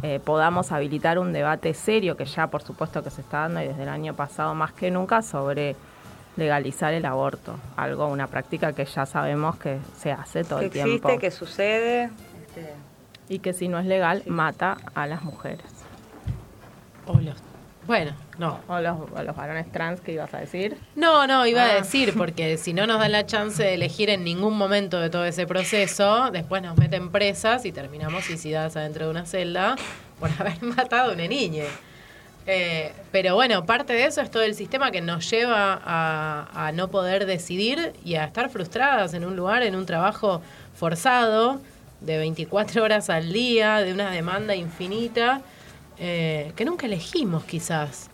[0.01, 3.67] eh, podamos habilitar un debate serio, que ya por supuesto que se está dando y
[3.67, 5.75] desde el año pasado más que nunca, sobre
[6.35, 10.71] legalizar el aborto, algo, una práctica que ya sabemos que se hace todo que el
[10.71, 12.09] tiempo existe, que sucede.
[12.41, 12.73] este,
[13.29, 15.63] y que si no es legal mata a las mujeres.
[17.05, 17.37] O los-
[17.87, 18.59] bueno, no.
[18.67, 20.77] O los, o los varones trans que ibas a decir.
[20.95, 21.73] No, no, iba a Ah.
[21.75, 25.25] decir, porque si no nos dan la chance de elegir en ningún momento de todo
[25.25, 29.75] ese proceso, después nos meten presas y terminamos suicidadas adentro de una celda
[30.19, 31.65] por haber matado a una niña.
[32.45, 36.71] Eh, pero bueno, parte de eso es todo el sistema que nos lleva a, a
[36.73, 40.41] no poder decidir y a estar frustradas en un lugar, en un trabajo
[40.75, 41.61] forzado,
[42.01, 45.39] de 24 horas al día, de una demanda infinita,
[45.99, 48.09] eh, que nunca elegimos quizás.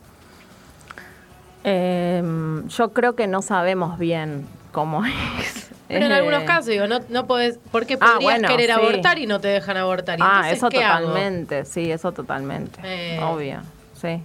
[1.63, 2.23] Eh,
[2.67, 5.03] yo creo que no sabemos bien cómo
[5.39, 8.67] es Pero en Eh, algunos casos, digo, no, no podés, porque Ah, podrías bueno, querer
[8.67, 8.71] sí.
[8.71, 10.19] abortar y no te dejan abortar.
[10.19, 11.07] ¿Y Ah, entonces eso qué hago?
[11.07, 12.79] totalmente, sí, eso totalmente.
[12.83, 13.19] Eh.
[13.23, 13.61] Obvio,
[13.99, 14.21] sí.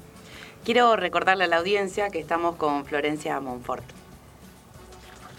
[0.64, 3.85] Quiero recordarle a la audiencia que estamos con Florencia Monfort.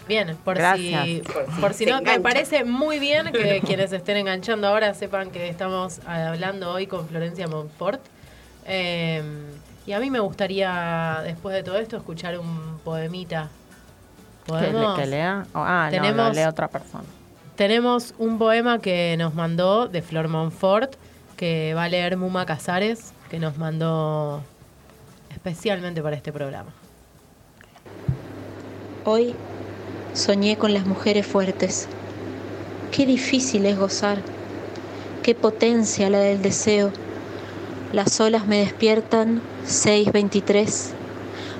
[0.06, 1.04] Bien, por Gracias.
[1.04, 2.22] si, Por si por si se no, me enganchan.
[2.22, 7.48] parece muy bien que quienes estén enganchando ahora sepan que estamos hablando hoy con Florencia
[7.48, 8.00] Montfort.
[8.66, 9.20] Eh,
[9.86, 13.48] y a mí me gustaría, después de todo esto, escuchar un poemita.
[14.46, 14.98] ¿Que, le- ¿Podemos?
[14.98, 15.46] que lea?
[15.54, 17.04] Oh, ah, no, Tenemos- lo lee otra persona.
[17.56, 20.94] Tenemos un poema que nos mandó de Flor Monfort,
[21.36, 24.42] que va a leer Muma Casares, que nos mandó
[25.30, 26.70] especialmente para este programa.
[29.04, 29.34] Hoy
[30.14, 31.88] soñé con las mujeres fuertes.
[32.92, 34.18] Qué difícil es gozar.
[35.22, 36.90] Qué potencia la del deseo.
[37.92, 40.92] Las olas me despiertan 623.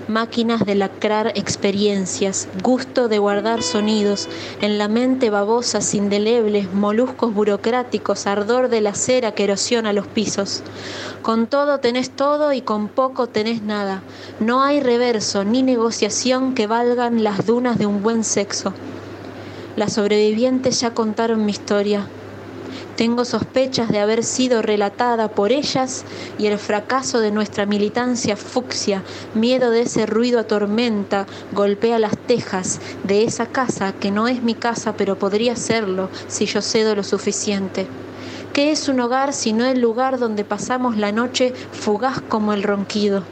[0.09, 4.29] Máquinas de lacrar experiencias, gusto de guardar sonidos,
[4.61, 10.63] en la mente babosas indelebles, moluscos burocráticos, ardor de la cera que erosiona los pisos.
[11.23, 14.03] Con todo tenés todo y con poco tenés nada.
[14.41, 18.75] No hay reverso ni negociación que valgan las dunas de un buen sexo.
[19.77, 22.09] Las sobrevivientes ya contaron mi historia.
[22.97, 26.07] Tengo sospechas de haber sido relatada por ellas
[26.39, 29.03] y el fracaso de nuestra militancia fucsia,
[29.35, 34.55] miedo de ese ruido atormenta, golpea las tejas de esa casa que no es mi
[34.55, 37.87] casa pero podría serlo si yo cedo lo suficiente.
[38.55, 43.25] ¿Qué es un hogar sino el lugar donde pasamos la noche fugaz como el ronquido?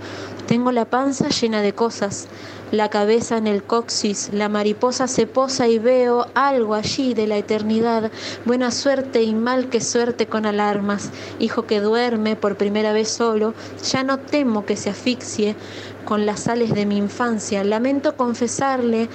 [0.47, 2.29] Tengo la panza llena de cosas,
[2.75, 7.37] la cabeza en el coxis, la mariposa se posa y veo algo allí de la
[7.37, 8.11] eternidad.
[8.45, 11.11] Buena suerte y mal que suerte con alarmas.
[11.39, 13.55] Hijo que duerme por primera vez solo,
[13.91, 15.57] ya no temo que se asfixie
[16.05, 17.65] con las sales de mi infancia.
[17.65, 19.09] Lamento confesarle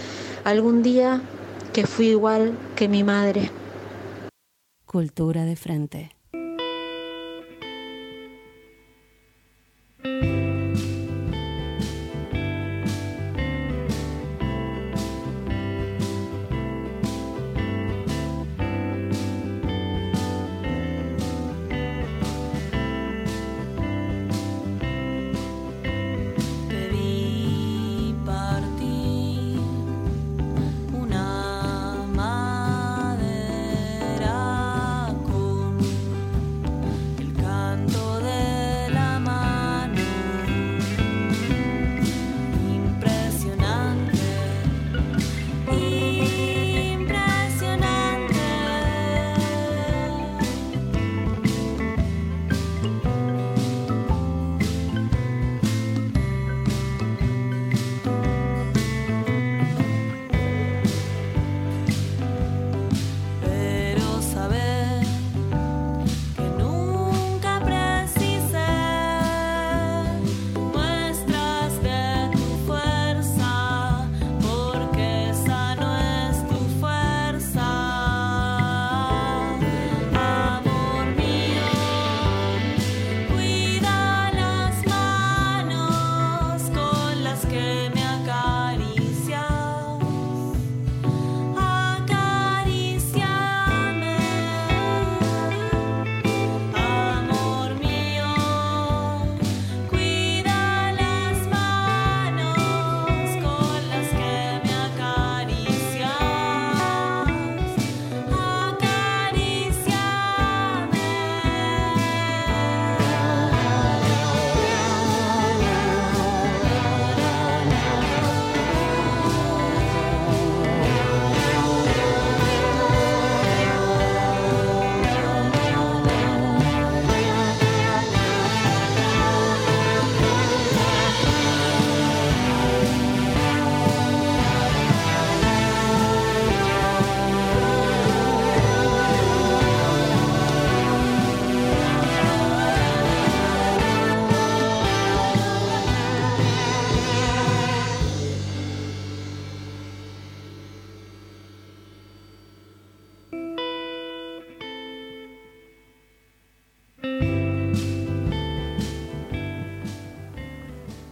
[0.43, 1.22] algún día
[1.74, 3.52] que fui igual que mi madre.
[4.86, 6.18] Cultura de frente.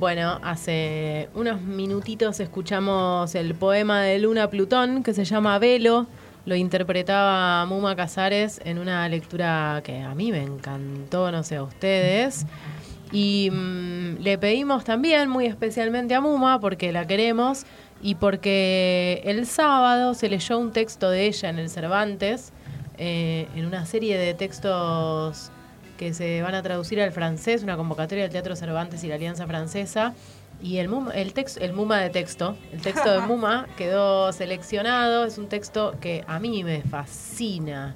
[0.08, 6.08] Bueno, hace unos minutitos escuchamos el poema de Luna Plutón que se llama Velo.
[6.46, 11.64] Lo interpretaba Muma Casares en una lectura que a mí me encantó, no sé a
[11.64, 12.46] ustedes.
[13.12, 17.66] Y mm, le pedimos también, muy especialmente a Muma, porque la queremos,
[18.02, 22.54] y porque el sábado se leyó un texto de ella en el Cervantes,
[22.98, 25.52] eh, en una serie de textos
[25.98, 29.46] que se van a traducir al francés, una convocatoria del Teatro Cervantes y la Alianza
[29.48, 30.14] Francesa.
[30.62, 35.26] Y el MUMA, el, tex- el MUMA de texto, el texto de MUMA quedó seleccionado.
[35.26, 37.96] Es un texto que a mí me fascina.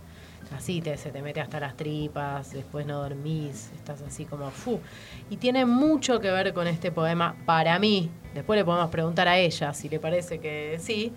[0.55, 4.81] Así te, se te mete hasta las tripas, después no dormís, estás así como fu.
[5.29, 8.09] Y tiene mucho que ver con este poema para mí.
[8.33, 11.13] Después le podemos preguntar a ella si le parece que sí.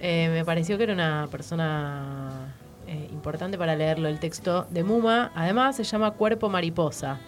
[0.00, 2.52] Eh, me pareció que era una persona
[2.86, 4.08] eh, importante para leerlo.
[4.08, 7.18] El texto de Muma, además, se llama Cuerpo Mariposa.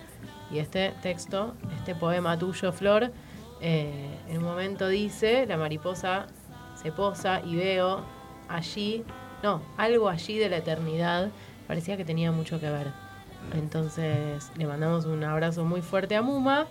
[0.50, 3.10] Y este texto, este poema tuyo, Flor,
[3.60, 6.26] eh, en un momento dice, la mariposa
[6.74, 8.04] se posa y veo
[8.48, 9.04] allí,
[9.42, 11.30] no, algo allí de la eternidad.
[11.66, 12.88] Parecía que tenía mucho que ver.
[13.54, 16.66] Entonces le mandamos un abrazo muy fuerte a Muma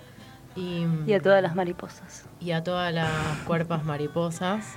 [0.56, 2.26] y, Y a todas las mariposas.
[2.40, 3.10] y a todas las
[3.46, 4.76] cuerpas mariposas.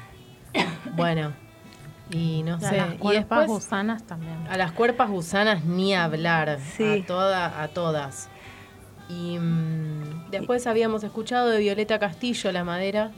[0.94, 1.32] Bueno,
[2.10, 2.76] y no Y a sé.
[2.76, 4.46] las y cuerpas después gusanas también.
[4.48, 6.58] a las cuerpas gusanas ni hablar.
[6.76, 7.02] Sí.
[7.02, 8.28] A, toda, a todas.
[9.08, 13.10] Y mm, después habíamos escuchado de Violeta Castillo, La Madera,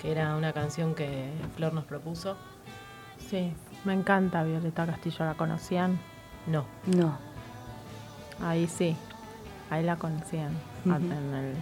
[0.00, 2.36] que era una canción que Flor nos propuso.
[3.30, 3.52] Sí,
[3.84, 5.98] me encanta Violeta Castillo, ¿la conocían?
[6.46, 6.64] No.
[6.86, 7.16] No.
[8.42, 8.96] Ahí sí,
[9.70, 10.52] ahí la conocían.
[10.84, 10.96] Ujú.
[10.96, 11.54] en el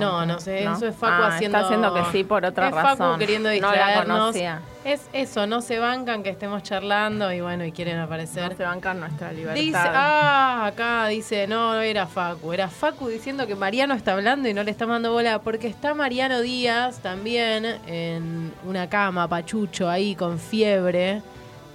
[0.00, 1.58] No, no sé, eso es Facu Ah, haciendo.
[1.58, 2.98] Está haciendo que sí por otra es razón.
[2.98, 4.18] Facu queriendo No la distraernos.
[4.18, 4.60] conocía.
[4.84, 8.50] es eso, no se bancan que estemos charlando y bueno, y quieren aparecer.
[8.50, 9.54] No se bancan nuestra libertad.
[9.60, 14.48] Dice, ah, acá dice, no, no era Facu, era Facu diciendo que Mariano está hablando
[14.48, 19.88] y no le está dando bola, porque está Mariano Díaz también en una cama, pachucho,
[19.88, 21.22] ahí con fiebre,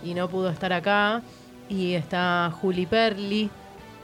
[0.04, 1.22] y no pudo estar acá.
[1.68, 3.50] Y está Juli Perli,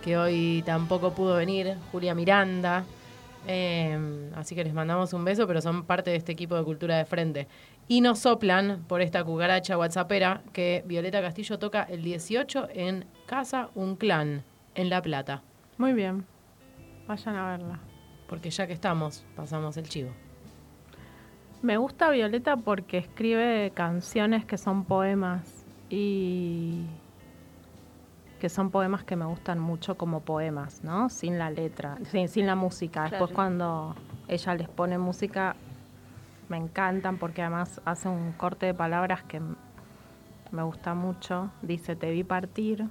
[0.04, 2.84] que hoy tampoco pudo venir, Julia Miranda.
[3.48, 6.98] Eh, así que les mandamos un beso, pero son parte de este equipo de Cultura
[6.98, 7.48] de Frente.
[7.88, 13.70] Y nos soplan por esta cucaracha whatsappera que Violeta Castillo toca el 18 en Casa
[13.76, 15.44] Un Clan, en La Plata.
[15.78, 16.26] Muy bien,
[17.08, 17.80] vayan a verla.
[18.28, 20.12] Porque ya que estamos, pasamos el chivo.
[21.62, 26.86] Me gusta Violeta porque escribe canciones que son poemas y
[28.46, 31.10] que son poemas que me gustan mucho como poemas, ¿no?
[31.10, 33.02] Sin la letra, sin, sin la música.
[33.10, 33.34] Después Claro.
[33.34, 33.96] cuando
[34.28, 35.56] ella les pone música
[36.48, 39.42] me encantan porque además hace un corte de palabras que
[40.52, 41.50] me gusta mucho.
[41.64, 42.88] Dice, te vi partir.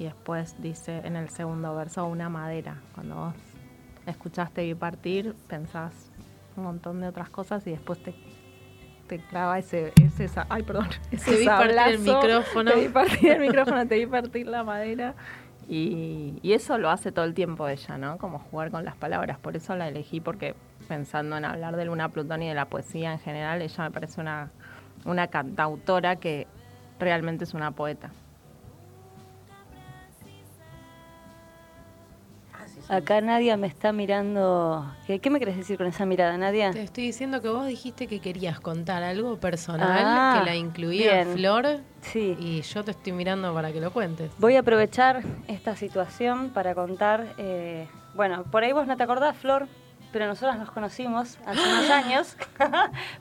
[0.00, 2.80] Y después dice en el segundo verso, una madera.
[2.96, 3.34] Cuando vos
[4.06, 6.10] escuchaste vi partir, pensás
[6.56, 8.12] un montón de otras cosas y después te,
[9.06, 12.70] te clava ese, ese sa- ay perdón, ese Te vi partir el micrófono.
[12.72, 15.14] Te vi partir el micrófono, te vi partir la madera.
[15.66, 18.18] Y, y eso lo hace todo el tiempo ella, ¿no?
[18.18, 19.38] Como jugar con las palabras.
[19.38, 20.54] Por eso la elegí, porque
[20.88, 24.20] pensando en hablar de Luna Plutón y de la poesía en general, ella me parece
[24.20, 24.50] una,
[25.06, 26.46] una cantautora que
[26.98, 28.10] realmente es una poeta.
[32.88, 34.84] Acá Nadia me está mirando.
[35.06, 36.70] ¿Qué, qué me querés decir con esa mirada, Nadia?
[36.70, 41.14] Te estoy diciendo que vos dijiste que querías contar algo personal Ah, que la incluía
[41.24, 41.32] bien.
[41.34, 41.66] Flor
[42.02, 42.36] Sí.
[42.38, 44.30] y yo te estoy mirando para que lo cuentes.
[44.38, 47.26] Voy a aprovechar esta situación para contar.
[47.38, 49.66] eh, bueno, por ahí vos no te acordás, Flor,
[50.12, 52.36] pero nosotros nos conocimos hace unos años.
[52.58, 52.70] pero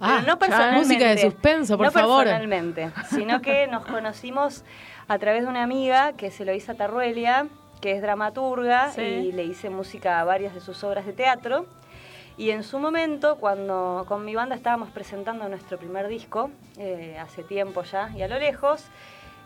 [0.01, 0.87] Ah, no personalmente.
[0.87, 2.25] música de suspenso, por no favor.
[2.25, 4.65] personalmente, sino que nos conocimos
[5.07, 7.47] a través de una amiga que se lo hizo a Tarruelia,
[7.83, 9.01] que es dramaturga, Sí.
[9.01, 11.65] y le hice música a varias de sus obras de teatro.
[12.37, 17.43] Y en su momento, cuando con mi banda estábamos presentando nuestro primer disco, eh, hace
[17.43, 18.85] tiempo ya y a lo lejos,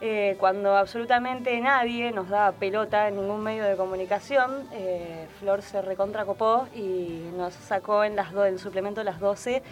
[0.02, 5.82] eh, cuando absolutamente nadie nos daba pelota en ningún medio de comunicación, eh, Flor se
[5.82, 9.64] recontracopó y nos sacó en las do- el suplemento de las 12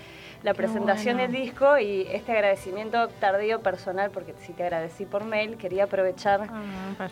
[0.43, 1.31] la presentación bueno.
[1.33, 6.47] del disco y este agradecimiento tardío personal, porque si te agradecí por mail, quería aprovechar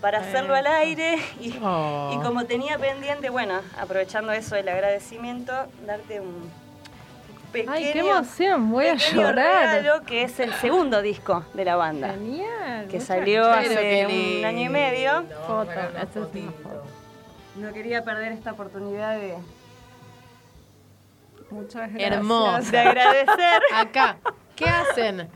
[0.02, 2.12] para hacerlo al aire y, Oh.
[2.14, 5.54] y como tenía pendiente, bueno, aprovechando eso el agradecimiento,
[5.86, 6.50] darte un
[7.52, 9.76] pequeño, Ay, qué emoción, voy a llorar.
[9.84, 12.88] regalo que es el segundo disco de la banda, Genial.
[12.88, 14.06] que salió hace
[14.40, 15.24] un año y medio.
[15.48, 15.70] Foto,
[16.14, 16.52] fotito.
[16.64, 16.84] foto.
[17.56, 19.36] No quería perder esta oportunidad de,
[21.54, 22.12] Muchas gracias.
[22.12, 22.72] Hermoso.
[22.72, 23.62] de agradecer.
[23.74, 24.18] Acá.
[24.56, 25.30] ¿Qué hacen?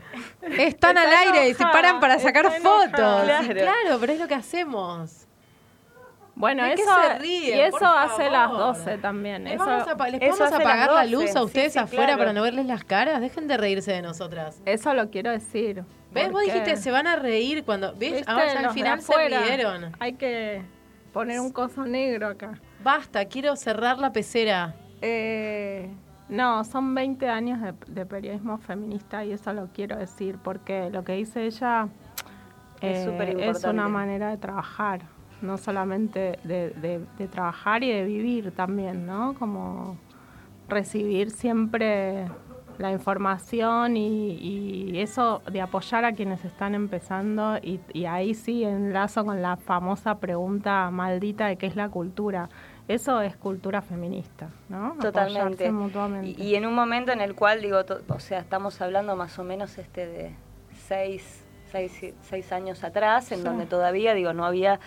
[0.58, 3.28] Están al aire y se paran para sacar fotos.
[3.46, 3.98] Sí, Claro.
[4.00, 5.24] Pero es lo que hacemos.
[6.34, 8.76] Bueno, ¿De qué eso, se ríen, y eso hace las favor?
[8.76, 9.42] 12 también.
[9.42, 12.18] ¿Les, Eso, vamos a, les eso apagar la 12, luz a ustedes sí, afuera claro.
[12.18, 13.20] para no verles las caras?
[13.20, 14.62] Dejen de reírse de nosotras.
[14.64, 15.82] eso lo quiero decir.
[16.12, 16.30] ¿Ves?
[16.30, 17.92] Vos dijiste se van a reír cuando.
[17.94, 18.12] ¿Ves?
[18.12, 18.30] ¿viste?
[18.30, 19.96] Ahora al final se rieron.
[19.98, 20.62] Hay que
[21.12, 22.60] poner un coso negro acá.
[22.84, 24.76] Basta, quiero cerrar la pecera.
[25.02, 25.90] Eh,
[26.28, 31.02] No, son 20 años de, de periodismo feminista y eso lo quiero decir porque lo
[31.02, 31.88] que dice ella
[32.80, 33.10] Es eh,
[33.50, 35.00] es una manera de trabajar,
[35.40, 39.34] no solamente de, de- de trabajar y de vivir también, ¿no?
[39.38, 39.96] Como
[40.68, 42.26] recibir siempre
[42.76, 48.62] la información y, y eso de apoyar a quienes están empezando y, y ahí sí
[48.64, 52.48] enlazo con la famosa pregunta maldita de qué es la cultura.
[52.88, 54.96] Eso es cultura feminista, ¿no?
[55.00, 55.70] Totalmente.
[55.70, 56.40] Mutuamente.
[56.42, 59.38] Y, y en un momento en el cual, digo, to- o sea, estamos hablando más
[59.38, 60.30] o menos este de
[60.86, 63.44] seis, seis, seis años atrás, en Sí.
[63.44, 64.80] donde todavía, digo, no había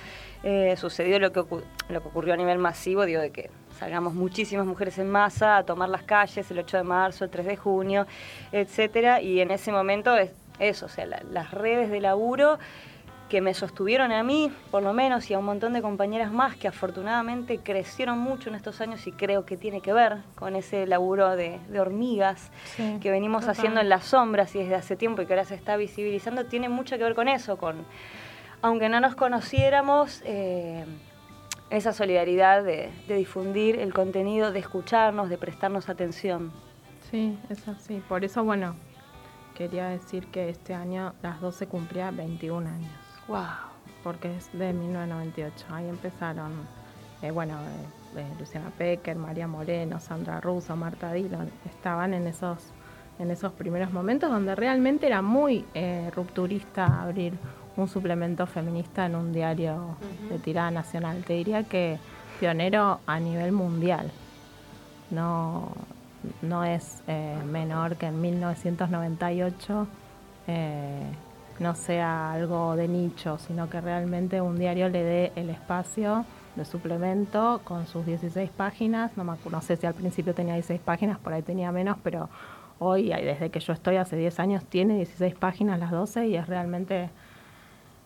[0.43, 1.41] eh, sucedido lo que,
[1.89, 5.63] lo que ocurrió a nivel masivo, digo, de que salgamos muchísimas mujeres en masa a
[5.63, 8.07] tomar las calles el 8 de marzo, el 3 de junio,
[8.51, 12.57] etcétera, y en ese momento es eso, o sea, la- las redes de laburo
[13.31, 16.57] que me sostuvieron a mí, por lo menos, y a un montón de compañeras más
[16.57, 20.85] que afortunadamente crecieron mucho en estos años y creo que tiene que ver con ese
[20.85, 23.55] laburo de, de hormigas Sí, que venimos total.
[23.55, 26.67] haciendo en las sombras y desde hace tiempo y que ahora se está visibilizando, tiene
[26.67, 27.85] mucho que ver con eso, con
[28.61, 30.83] aunque no nos conociéramos, eh,
[31.69, 36.51] esa solidaridad de, de difundir el contenido, de escucharnos, de prestarnos atención.
[37.09, 38.03] Sí, es así.
[38.09, 38.75] Por eso, bueno,
[39.55, 42.91] quería decir que este año las 12 cumplía 21 años.
[43.31, 43.71] Wow.
[44.03, 45.65] porque es de 1998.
[45.71, 46.51] Ahí empezaron,
[47.21, 47.53] eh, bueno,
[48.15, 52.59] eh, eh, Luciana Pecker, María Moreno, Sandra Russo, Marta Dillon, estaban en esos,
[53.19, 55.65] en esos primeros momentos donde realmente era muy
[56.15, 57.33] rupturista abrir
[57.77, 59.95] un suplemento feminista en un diario
[60.29, 61.23] de tirada nacional.
[61.23, 61.99] Te diría que
[62.39, 64.11] pionero a nivel mundial.
[65.11, 65.71] No,
[66.41, 69.87] no es eh, menor que en 1998
[70.47, 71.03] eh,
[71.61, 76.65] no sea algo de nicho, sino que realmente un diario le dé el espacio de
[76.65, 79.15] suplemento con sus 16 páginas.
[79.15, 82.29] No, me no sé si al principio tenía 16 páginas, por ahí tenía menos, pero
[82.79, 86.47] hoy, desde que yo estoy hace 10 años, tiene 16 páginas las 12 y es
[86.47, 87.09] realmente...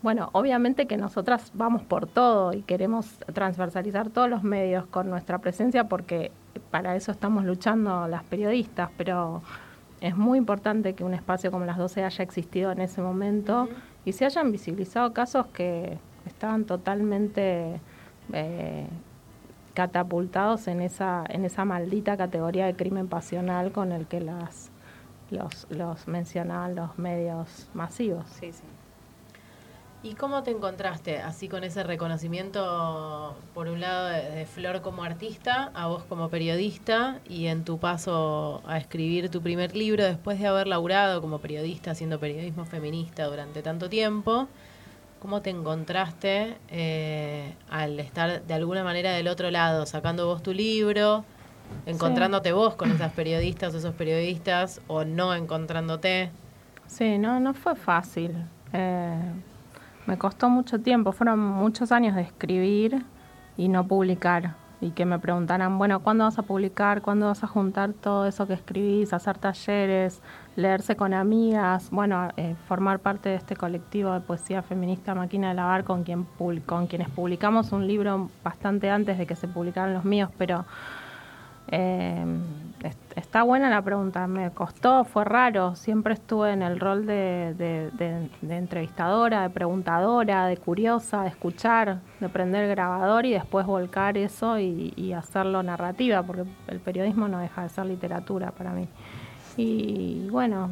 [0.01, 5.39] Bueno, obviamente que nosotras vamos por todo y queremos transversalizar todos los medios con nuestra
[5.39, 6.32] presencia porque
[6.70, 9.41] para eso estamos luchando las periodistas, pero
[10.06, 13.68] es muy importante que un espacio como las 12 haya existido en ese momento
[14.06, 15.97] y se hayan visibilizado casos que
[16.28, 17.80] estaban totalmente
[18.32, 18.86] eh,
[19.74, 24.70] catapultados en esa, en esa maldita categoría de crimen pasional con el que las,
[25.32, 28.28] los, los mencionaban los medios masivos.
[28.30, 28.64] Sí, sí.
[30.06, 35.03] ¿Y cómo te encontraste así con ese reconocimiento, por un lado, de, de Flor como
[35.03, 40.39] artista, a vos como periodista, y en tu paso a escribir tu primer libro después
[40.39, 44.47] de haber laburado como periodista, haciendo periodismo feminista durante tanto tiempo?
[45.20, 50.53] ¿Cómo te encontraste eh, al estar de alguna manera del otro lado, sacando vos tu
[50.53, 51.26] libro,
[51.88, 56.30] encontrándote vos con esas periodistas o esos periodistas, o no encontrándote?
[56.86, 58.36] Sí, no, no fue fácil.
[58.72, 59.32] Eh,
[60.06, 63.06] me costó mucho tiempo, fueron muchos años de escribir
[63.58, 64.56] y no publicar.
[64.82, 67.01] Y que me preguntaran, bueno, ¿cuándo vas a publicar?
[67.01, 69.14] ¿Cuándo vas a juntar todo eso que escribís?
[69.14, 70.22] Hacer talleres,
[70.58, 75.56] leerse con amigas, bueno, eh, formar parte de este colectivo de poesía feminista Máquina de
[75.56, 76.28] Lavar con, quien,
[76.66, 80.66] con quienes publicamos un libro bastante antes de que se publicaran los míos, pero
[81.70, 82.26] eh,
[83.15, 89.43] está buena la pregunta, me costó, fue raro, siempre estuve en el rol de, entrevistadora,
[89.43, 95.63] de preguntadora, de curiosa, de escuchar, de prender grabador y después volcar eso y, hacerlo
[95.63, 98.88] narrativa, porque el periodismo no deja de ser literatura para mí.
[99.55, 100.69] Y bueno,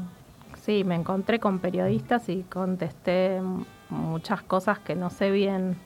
[0.61, 3.41] sí, me encontré con periodistas y contesté
[3.89, 5.78] muchas cosas que no sé bien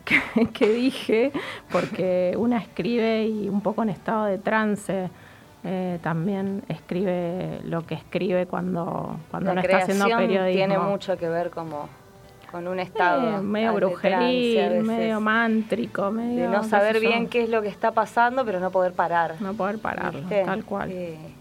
[0.04, 1.32] que, que dije,
[1.72, 5.10] porque una escribe y un poco en estado de trance.
[5.64, 10.56] Eh, también escribe lo que escribe cuando, cuando La no está haciendo periodismo.
[10.56, 11.88] tiene mucho que ver como
[12.50, 16.50] con un Eh, estado medio de brujeril, medio mántrico, de medio...
[16.50, 19.36] no qué saber sé bien qué es lo que está pasando, pero no poder parar.
[19.40, 20.42] No poder pararlo, ¿Viste?
[20.44, 20.92] tal cual.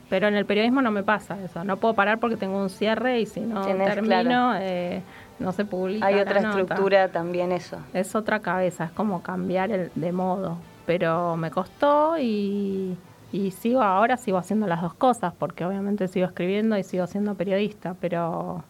[0.09, 1.63] Pero en el periodismo no me pasa eso.
[1.63, 4.59] No puedo parar porque tengo un cierre y si no Tenés, termino, claro.
[4.61, 5.01] eh,
[5.39, 6.05] no se publica.
[6.05, 6.59] hay otra nota.
[6.59, 7.77] estructura también eso.
[7.93, 10.57] Es otra cabeza, es como cambiar el, de modo.
[10.85, 12.97] Pero me costó y,
[13.31, 17.35] y sigo ahora, sigo haciendo las dos cosas, porque obviamente sigo escribiendo y sigo siendo
[17.35, 18.63] periodista, pero,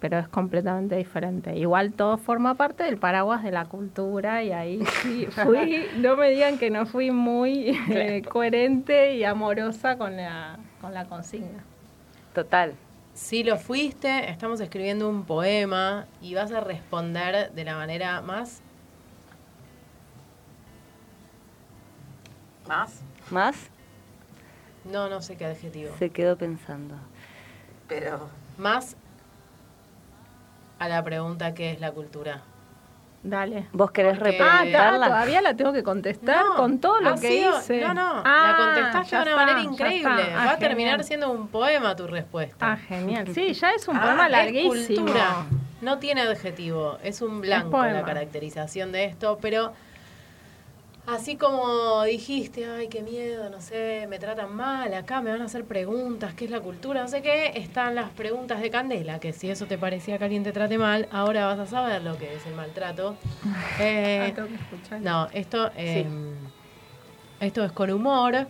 [0.00, 1.56] pero es completamente diferente.
[1.56, 6.30] Igual todo forma parte del paraguas de la cultura y ahí sí fui, no me
[6.30, 11.64] digan que no fui muy eh, coherente y amorosa con la, con la consigna.
[12.34, 12.74] Total.
[13.14, 18.62] Si lo fuiste, estamos escribiendo un poema y vas a responder de la manera más
[22.70, 23.02] ¿Más?
[23.30, 23.56] ¿Más?
[24.84, 25.94] No, no sé qué adjetivo.
[25.98, 26.94] Se quedó pensando.
[27.88, 28.28] Pero
[28.58, 28.96] Más
[30.78, 32.42] a la pregunta ¿qué es la cultura?
[33.22, 33.66] Dale.
[33.72, 34.62] ¿Vos querés Porque- Ah,
[35.06, 37.80] todavía la tengo que contestar No, con todo lo que sido- hice.
[37.82, 40.22] No, no, Ah, la contestaste de una está, manera increíble.
[40.34, 42.72] Ah, Va a terminar siendo un poema tu respuesta.
[42.72, 43.28] Ah, genial.
[43.34, 45.04] Sí, ya es un Ah, poema es larguísimo.
[45.04, 45.44] cultura.
[45.82, 48.02] No tiene adjetivo, es un blanco la poema.
[48.06, 49.74] caracterización de esto, pero
[51.06, 55.46] así como dijiste, ay, qué miedo, no sé, me tratan mal, acá me van a
[55.46, 57.02] hacer preguntas, ¿qué es la cultura?
[57.02, 60.42] No sé qué, están las preguntas de Candela, que si eso te parecía que alguien
[60.44, 63.16] te trate mal, ahora vas a saber lo que es el maltrato.
[63.80, 66.06] Eh, Ah, no, esto, eh,
[67.40, 68.46] esto es con humor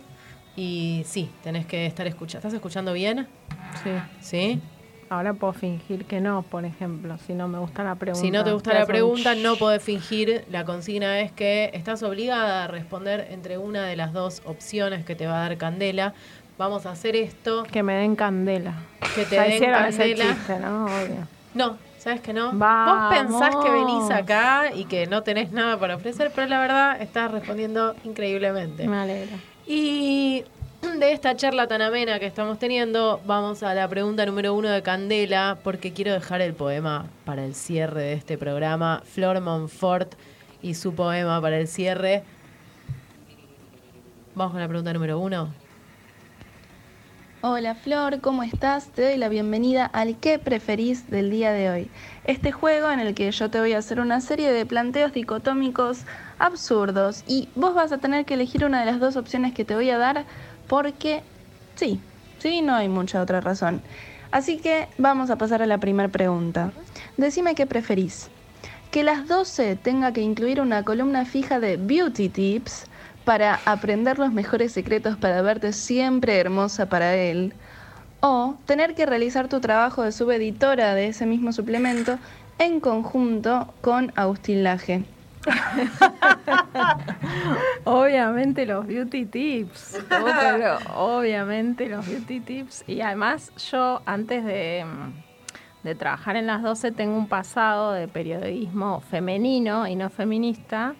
[0.55, 2.39] y sí, tenés que estar escuchando.
[2.39, 3.27] ¿Estás escuchando bien?
[3.83, 3.89] Sí.
[4.19, 4.61] ¿Sí?
[5.11, 8.21] Ahora puedo fingir que no, por ejemplo, si no me gusta la pregunta.
[8.21, 10.45] Si no te gusta la un pregunta, no podés fingir.
[10.49, 15.13] La consigna es que estás obligada a responder entre una de las dos opciones que
[15.15, 16.13] te va a dar Candela.
[16.57, 17.63] Vamos a hacer esto.
[17.63, 18.75] Que me den candela.
[19.13, 20.25] Que te den ese candela.
[20.33, 20.85] chiste, ¿no?
[20.85, 21.27] Obvio.
[21.55, 22.53] No, ¿sabes que no?
[22.53, 23.09] Vamos.
[23.09, 27.01] Vos pensás que venís acá y que no tenés nada para ofrecer, pero la verdad
[27.01, 28.87] estás respondiendo increíblemente.
[28.87, 29.35] Me alegra.
[29.67, 30.45] Y
[30.81, 34.81] de esta charla tan amena que estamos teniendo, vamos a la pregunta número uno de
[34.81, 39.01] Candela, porque quiero dejar el poema para el cierre de este programa.
[39.05, 40.13] Flor Monfort
[40.61, 42.23] y su poema para el cierre.
[44.35, 45.53] Vamos con la pregunta número uno.
[47.43, 48.89] Hola Flor, ¿cómo estás?
[48.89, 51.89] Te doy la bienvenida al ¿Qué preferís del día de hoy?
[52.23, 56.01] Este juego en el que yo te voy a hacer una serie de planteos dicotómicos
[56.37, 59.73] absurdos y vos vas a tener que elegir una de las dos opciones que te
[59.73, 60.25] voy a dar
[60.71, 61.21] porque
[61.75, 61.99] sí,
[62.39, 63.81] sí, no hay mucha otra razón.
[64.31, 66.71] Así que vamos a pasar a la primera pregunta.
[67.17, 68.29] Decime qué preferís.
[68.89, 72.85] Que las 12 tenga que incluir una columna fija de beauty tips
[73.25, 77.53] para aprender los mejores secretos para verte siempre hermosa para él.
[78.21, 82.17] O tener que realizar tu trabajo de subeditora de ese mismo suplemento
[82.59, 85.03] en conjunto con Agustín Laje.
[87.83, 89.99] Obviamente los beauty tips.
[90.95, 92.83] Obviamente los beauty tips.
[92.87, 98.07] Y además yo antes de, mm, de trabajar en las 12 tengo un pasado de
[98.07, 100.95] periodismo femenino y no feminista.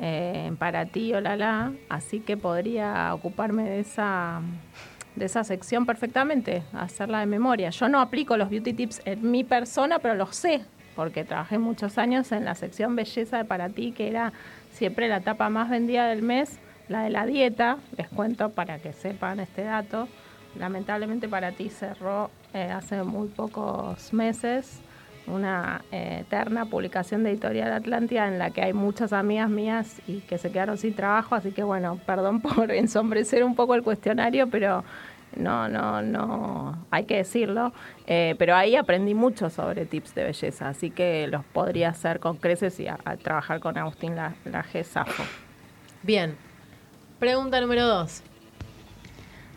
[0.00, 4.40] eh, para ti, la así que podría ocuparme de esa,
[5.16, 7.70] de esa sección perfectamente, hacerla de memoria.
[7.70, 10.64] Yo no aplico los beauty tips en mi persona, pero los sé,
[10.94, 14.32] porque trabajé muchos años en la sección belleza de para ti, que era
[14.72, 18.92] siempre la etapa más vendida del mes, la de la dieta, les cuento para que
[18.92, 20.08] sepan este dato.
[20.58, 24.82] Lamentablemente para ti cerró eh, hace muy pocos meses
[25.26, 30.20] una eh, eterna publicación de Editorial Atlántida en la que hay muchas amigas mías y
[30.20, 34.48] que se quedaron sin trabajo, así que bueno, perdón por ensombrecer un poco el cuestionario,
[34.48, 34.84] pero
[35.36, 37.72] no, no, no, hay que decirlo.
[38.06, 42.36] Eh, pero ahí aprendí mucho sobre tips de belleza, así que los podría hacer con
[42.36, 45.22] creces y a, a trabajar con Agustín La- Laje Safo.
[46.02, 46.36] Bien.
[47.18, 48.22] Pregunta número dos.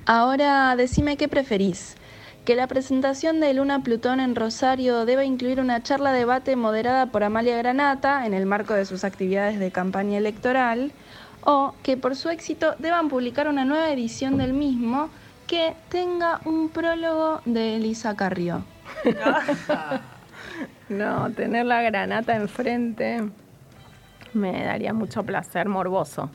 [0.05, 1.95] Ahora decime qué preferís.
[2.45, 7.23] Que la presentación de Luna Plutón en Rosario deba incluir una charla debate moderada por
[7.23, 10.91] Amalia Granata en el marco de sus actividades de campaña electoral,
[11.43, 15.09] o que por su éxito deban publicar una nueva edición del mismo
[15.47, 18.63] que tenga un prólogo de Elisa Carrió.
[20.87, 23.23] No, tener la granata enfrente
[24.33, 26.29] me daría mucho placer morboso.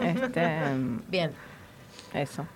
[0.00, 0.60] Este,
[1.08, 1.32] Bien.
[2.14, 2.46] eso.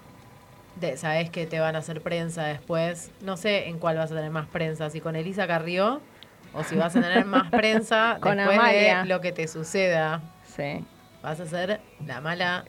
[0.77, 3.11] De, Sabés que te van a hacer prensa después.
[3.21, 6.01] No sé en cuál vas a tener más prensa, si con Elisa Carrió
[6.55, 9.03] o si vas a tener más prensa Con después Amalia.
[9.03, 10.23] de lo que te suceda.
[10.57, 10.85] Sí.
[11.23, 12.65] Vas a ser la mala.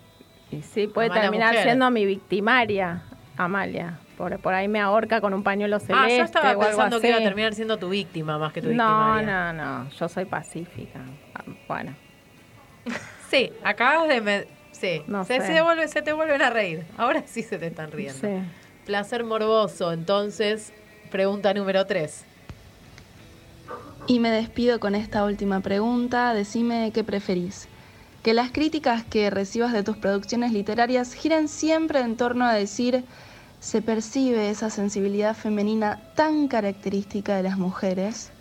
[0.52, 1.64] Y sí, puede terminar mujer.
[1.64, 3.04] siendo mi victimaria,
[3.38, 3.99] Amalia.
[4.18, 6.14] Por, por ahí me ahorca con un pañuelo celeste.
[6.14, 8.62] Ah, yo estaba o algo pensando que iba a terminar siendo tu víctima más que
[8.62, 8.74] tu No,
[9.16, 9.54] victimaria.
[9.54, 9.89] no, no.
[9.89, 10.99] Yo soy pacífica.
[11.68, 11.95] Bueno,
[13.30, 14.22] Sí, acabas de.
[14.22, 15.47] me- Sí, No se, sé.
[15.47, 16.86] se vuelve- se te vuelven a reír.
[16.97, 18.20] Ahora sí se te están riendo.
[18.20, 18.28] sí.
[18.86, 19.91] Placer morboso.
[19.93, 20.74] Entonces,
[21.12, 22.26] pregunta número tres.
[24.08, 26.34] Y me despido con esta última pregunta.
[26.34, 27.68] Decime qué preferís.
[28.24, 33.03] Que las críticas que recibas de tus producciones literarias giren siempre en torno a decir
[33.59, 38.32] se percibe esa sensibilidad femenina tan característica de las mujeres.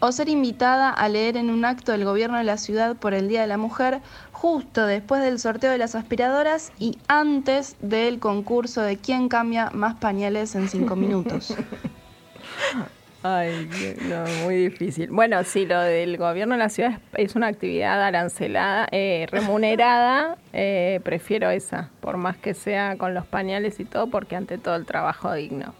[0.00, 3.28] O ser invitada a leer en un acto del gobierno de la ciudad por el
[3.28, 4.02] Día de la Mujer
[4.32, 9.94] justo después del sorteo de las aspiradoras y antes del concurso de quién cambia más
[9.96, 11.54] pañales en cinco minutos.
[13.28, 13.68] Ay,
[14.08, 15.10] no, muy difícil.
[15.10, 20.36] Bueno, sí, lo del gobierno de la ciudad es, una actividad arancelada, eh, remunerada.
[20.52, 24.76] eh, prefiero esa, por más que sea con los pañales y todo, porque ante todo
[24.76, 25.74] el trabajo digno.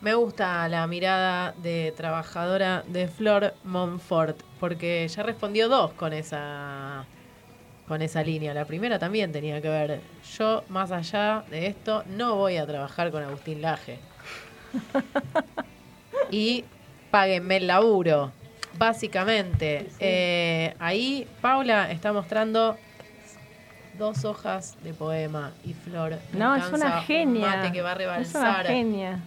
[0.00, 7.06] Me gusta la mirada de trabajadora de Flor Monfort, porque ya respondió dos con esa
[7.86, 8.52] con esa línea.
[8.52, 10.00] La primera también tenía que ver.
[10.36, 14.00] Yo, más allá de esto, no voy a trabajar con Agustín Laje.
[16.32, 16.64] y
[17.12, 18.32] páguenme el laburo.
[18.78, 22.76] Básicamente, Eh, ahí Paula está mostrando
[23.98, 26.18] dos hojas de poema y Flor.
[26.32, 27.46] me No, es una un genia.
[27.56, 28.66] mate que va a Es una rebalsar.
[28.66, 29.20] genia.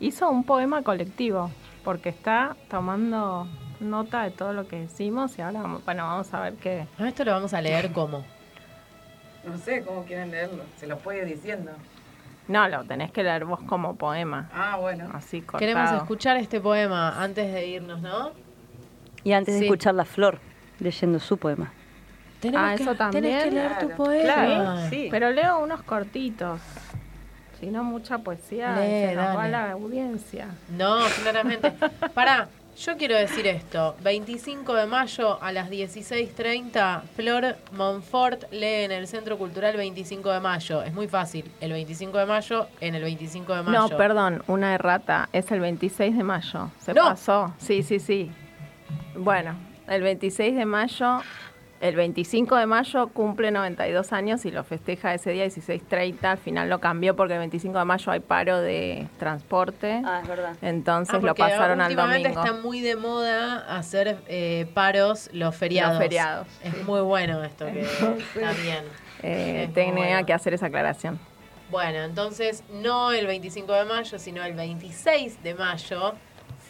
[0.00, 1.50] Hizo un poema colectivo,
[1.84, 3.46] porque está tomando
[3.80, 6.86] nota de todo lo que decimos y ahora, vamos- bueno, vamos a ver qué.
[6.98, 8.24] Ah, Esto lo vamos a leer como.
[9.44, 10.62] No sé cómo quieren leerlo.
[10.78, 11.72] Se lo puede diciendo.
[12.48, 15.08] No, lo tenés que leer vos como poema, Ah, bueno.
[15.12, 15.58] así cortado.
[15.60, 18.32] Queremos escuchar este poema antes de irnos, ¿no?
[19.22, 20.38] Y antes de escuchar la flor
[20.80, 21.70] leyendo su poema.
[22.40, 23.24] Tenemos Ah, que, eso también.
[23.24, 24.22] Tenés que leer tu Claro, poema.
[24.34, 25.08] Claro, Sí.
[25.10, 26.60] Pero leo unos cortitos.
[27.60, 29.50] Si no, mucha poesía Lee, se nos va dale.
[29.50, 30.46] la audiencia.
[30.70, 31.72] No, claramente.
[32.14, 32.48] Pará,
[32.84, 33.96] yo quiero decir esto.
[34.02, 40.40] 25 de mayo a las 16.30, Flor Monfort lee en el Centro Cultural 25 de
[40.40, 40.82] mayo.
[40.82, 41.50] Es muy fácil.
[41.60, 43.78] El 25 de mayo en el 25 de mayo.
[43.90, 45.28] No, perdón, una errata.
[45.32, 46.70] Es el 26 de mayo.
[46.78, 47.04] Se No.
[47.04, 47.52] pasó.
[47.58, 48.30] Sí, sí, sí.
[49.16, 49.56] Bueno,
[49.88, 51.20] el 26 de mayo,
[51.80, 56.24] el 25 de mayo cumple 92 años y lo festeja ese día 16.30.
[56.24, 60.02] Al final lo cambió porque el 25 de mayo hay paro de transporte.
[60.04, 60.56] Ah, es verdad.
[60.62, 62.44] Entonces Ah, lo pasaron al últimamente domingo.
[62.44, 65.94] está muy de moda hacer eh, paros los feriados.
[65.94, 66.46] Los feriados.
[66.64, 67.80] Es muy bueno esto que
[68.34, 68.84] está bien.
[69.22, 70.26] Eh, Es tenía bueno.
[70.26, 71.18] que hacer esa aclaración.
[71.70, 76.14] Bueno, entonces no el 25 de mayo, sino el 26 de mayo,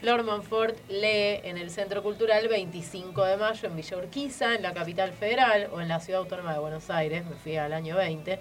[0.01, 4.73] Flor Monfort lee en el Centro Cultural 25 de mayo en Villa Urquiza, en la
[4.73, 8.39] capital federal o en la ciudad autónoma de Buenos Aires, me fui al año 20.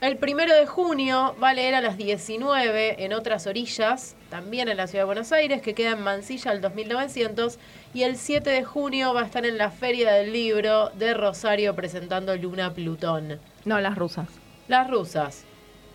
[0.00, 4.76] El primero de junio va a leer a las 19 en otras orillas, también en
[4.76, 7.58] la ciudad de Buenos Aires, que queda en Mansilla al 2900.
[7.92, 11.74] Y el 7 de junio va a estar en la Feria del Libro de Rosario
[11.74, 13.40] presentando Luna Plutón.
[13.64, 14.28] No, las rusas.
[14.68, 15.47] Las rusas.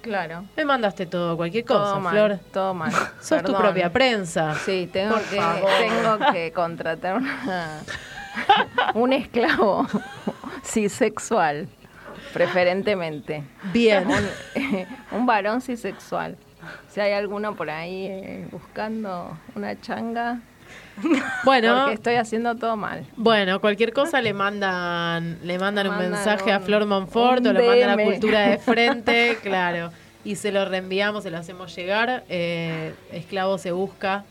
[0.04, 0.43] Claro.
[0.58, 2.39] Me mandaste todo, cualquier cosa, todo mal, Flor.
[2.51, 2.91] todo mal.
[3.22, 3.62] Sos tu Perdón.
[3.62, 4.54] propia prensa.
[4.56, 5.70] Sí, tengo Por que, favor.
[5.80, 7.80] tengo que contratar una,
[8.93, 9.88] un esclavo
[10.64, 11.68] cisexual,
[12.34, 13.43] preferentemente.
[13.72, 14.06] Bien.
[14.08, 16.38] Un, un varón cisexual.
[16.89, 20.39] Si hay alguno por ahí eh, buscando una changa,
[21.44, 23.06] Bueno, porque estoy haciendo todo mal.
[23.18, 27.64] bueno, cualquier cosa le mandan, le mandan un Mandan mensaje a Flor Monfort o lo
[27.64, 28.04] mandan a.
[28.04, 29.91] Cultura de Frente, claro.
[30.24, 32.24] Y se lo reenviamos, se lo hacemos llegar.
[32.30, 34.24] Eh, esclavo se busca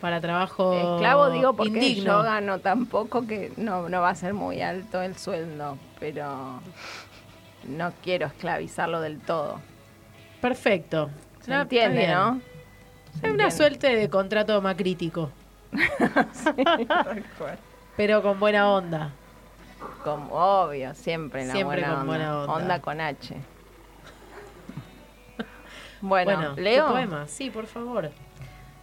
[0.00, 2.18] para trabajo Esclavo digo porque indigno.
[2.18, 6.60] yo gano tampoco que no, no va a ser muy alto el sueldo, pero
[7.64, 9.60] no quiero esclavizarlo del todo.
[10.40, 11.10] Perfecto.
[11.42, 12.40] ¿Se No, entiende, no?
[13.22, 15.30] Es una suerte de contrato macrítico,
[17.96, 19.10] pero con buena onda.
[20.04, 22.06] Como obvio, siempre la Siempre buena, con onda.
[22.06, 22.80] buena onda.
[22.80, 23.36] con H.
[26.00, 26.88] Bueno, Bueno, ¿tu leo.
[26.88, 27.26] poema?
[27.26, 28.10] Sí, por favor.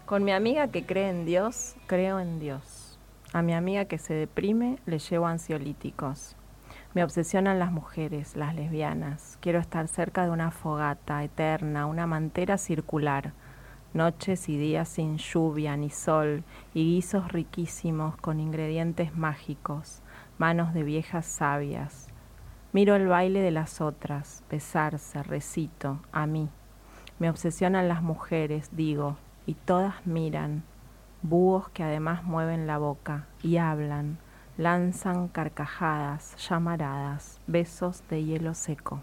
[0.06, 2.98] Con mi amiga que cree en Dios, creo en Dios.
[3.34, 6.36] A mi amiga que se deprime, le llevo ansiolíticos.
[6.94, 9.38] Me obsesionan las mujeres, las lesbianas.
[9.42, 13.34] Quiero estar cerca de una fogata eterna, una mantera circular.
[13.98, 16.44] Noches y días sin lluvia ni sol
[16.76, 20.04] y guisos riquísimos con ingredientes mágicos,
[20.38, 22.08] manos de viejas sabias.
[22.74, 26.48] Miro el baile de las otras, besarse, recito, a mí.
[27.18, 29.18] Me obsesionan las mujeres, digo,
[29.48, 30.62] y todas miran,
[31.24, 34.20] búhos que además mueven la boca y hablan,
[34.60, 39.02] lanzan carcajadas, llamaradas, besos de hielo seco.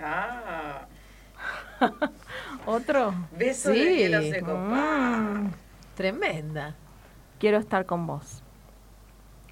[0.00, 0.88] Ah,
[2.66, 3.14] ¿Otro?
[3.38, 3.78] beso Sí.
[3.84, 4.54] de hielo seco.
[4.56, 5.50] Mm.
[5.94, 6.74] Tremenda.
[7.38, 8.42] Quiero estar con vos.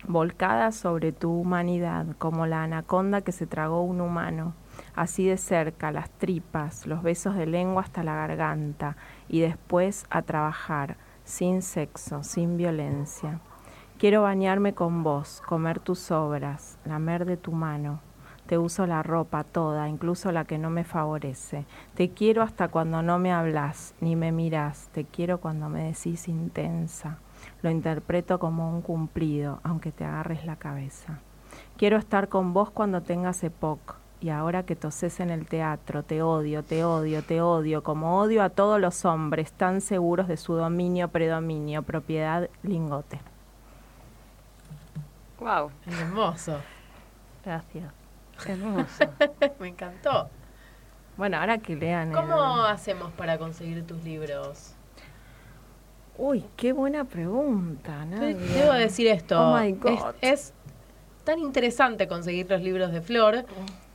[0.07, 4.55] Volcada sobre tu humanidad, como la anaconda que se tragó un humano,
[4.95, 8.97] así de cerca, las tripas, los besos de lengua hasta la garganta,
[9.29, 13.41] y después a trabajar, sin sexo, sin violencia.
[13.99, 18.01] Quiero bañarme con vos, comer tus obras, lamer de tu mano.
[18.47, 21.65] Te uso la ropa toda, incluso la que no me favorece.
[21.95, 24.89] Te quiero hasta cuando no me hablas ni me miras.
[24.93, 27.19] Te quiero cuando me decís intensa.
[27.63, 31.21] Lo interpreto como un cumplido, aunque te agarres la cabeza.
[31.77, 36.23] Quiero estar con vos cuando tengas EPOC, Y ahora que toses en el teatro, te
[36.23, 40.55] odio, te odio, te odio, como odio a todos los hombres tan seguros de su
[40.55, 43.21] dominio, predominio, propiedad, lingote.
[45.39, 46.59] Wow, Hermoso.
[47.45, 48.04] Gracias.
[48.53, 49.05] Hermoso.
[49.61, 50.29] Me encantó.
[51.17, 52.09] Bueno, ahora que lean.
[52.09, 54.75] el- ¿Cómo hacemos para conseguir tus libros?
[56.17, 58.05] Uy, qué buena pregunta.
[58.05, 58.37] Nadia.
[58.37, 59.41] Debo decir esto.
[59.41, 60.15] Oh my es, God.
[60.21, 60.53] es
[61.25, 63.45] tan interesante conseguir los libros de Flor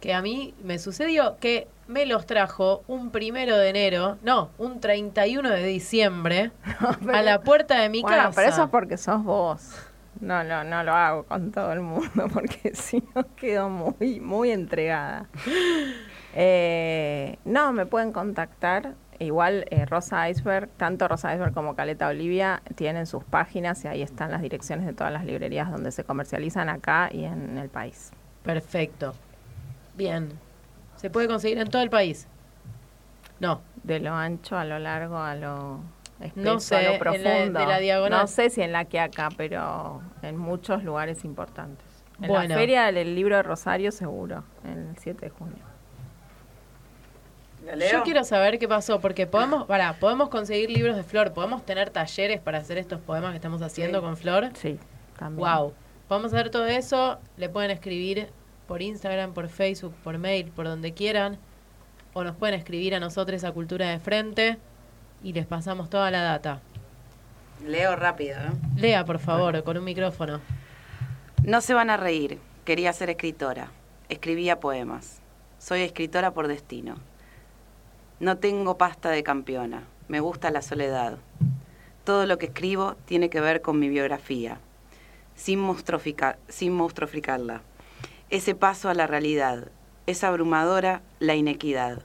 [0.01, 4.79] que a mí me sucedió que me los trajo un primero de enero, no, un
[4.79, 6.51] 31 de diciembre
[7.13, 8.31] a la puerta de mi bueno, casa.
[8.35, 9.75] pero eso es porque sos vos.
[10.21, 14.51] No, no, no lo hago con todo el mundo porque si no quedo muy, muy
[14.51, 15.27] entregada.
[16.35, 18.93] Eh, no, me pueden contactar.
[19.17, 24.03] Igual eh, Rosa Iceberg, tanto Rosa Iceberg como Caleta Olivia tienen sus páginas y ahí
[24.03, 28.11] están las direcciones de todas las librerías donde se comercializan acá y en el país.
[28.43, 29.15] Perfecto.
[29.95, 30.29] Bien.
[30.97, 32.27] ¿Se puede conseguir en todo el país?
[33.39, 33.61] No.
[33.83, 35.79] De lo ancho a lo largo a lo
[36.21, 37.59] espeso, No sé, a lo en la- profundo.
[37.59, 38.21] de la diagonal.
[38.21, 41.85] No sé si en la que acá, pero en muchos lugares importantes.
[42.21, 42.49] En Bueno.
[42.49, 45.63] la feria del libro de Rosario seguro, el 7 de junio.
[47.91, 51.89] Yo quiero saber qué pasó, porque podemos, para, podemos conseguir libros de Flor, podemos tener
[51.91, 54.05] talleres para hacer estos poemas que estamos haciendo Sí.
[54.05, 54.49] con Flor.
[54.55, 54.79] Sí,
[55.17, 55.47] también.
[55.47, 55.73] Wow.
[56.07, 58.29] Podemos hacer todo eso, le pueden escribir
[58.67, 61.37] por Instagram, por Facebook, por mail, por donde quieran,
[62.13, 64.57] o nos pueden escribir a nosotros a Cultura de Frente
[65.23, 66.61] y les pasamos toda la data.
[67.65, 68.37] Leo rápido.
[68.39, 68.51] ¿eh?
[68.77, 70.39] Lea, por favor, con un micrófono.
[71.43, 72.39] No se van a reír.
[72.65, 73.71] Quería ser escritora.
[74.07, 75.19] Escribía poemas.
[75.57, 76.95] Soy escritora por destino.
[78.19, 79.83] No tengo pasta de campeona.
[80.07, 81.17] Me gusta la soledad.
[82.03, 84.57] Todo lo que escribo tiene que ver con mi biografía,
[85.35, 85.63] sin,
[86.47, 87.61] sin monstruoficarla.
[88.29, 89.67] Ese paso a la realidad.
[90.07, 92.01] Es abrumadora la inequidad.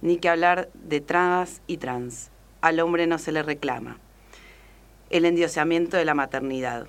[0.00, 2.30] Ni que hablar de trans y trans.
[2.64, 3.98] Al hombre no se le reclama.
[5.10, 6.86] El endiosamiento de la maternidad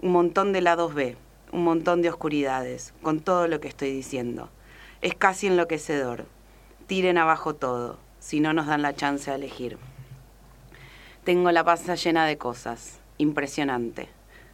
[0.00, 1.18] un montón de lados B,
[1.52, 4.48] un montón de oscuridades, con todo lo que estoy diciendo.
[5.02, 6.24] Es casi enloquecedor.
[6.86, 9.76] Tiren abajo todo, si no nos dan la chance de elegir.
[11.24, 14.08] Tengo la panza llena de cosas, impresionante.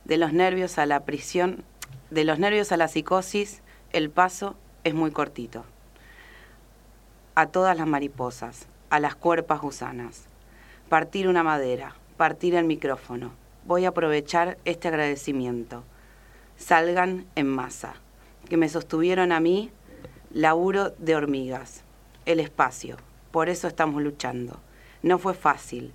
[0.04, 1.62] De los nervios a la prisión,
[2.10, 3.62] de los nervios a la psicosis,
[3.92, 5.64] el paso es muy cortito.
[7.36, 10.26] A todas las mariposas, a las cuerpas gusanas.
[10.88, 13.32] Partir una madera, partir el micrófono.
[13.64, 15.82] Voy a aprovechar este agradecimiento.
[16.56, 17.94] Salgan en masa.
[18.48, 19.72] Que me sostuvieron a mí,
[20.30, 21.82] laburo de hormigas.
[22.24, 22.98] El espacio.
[23.32, 24.60] Por eso estamos luchando.
[25.02, 25.92] No fue fácil.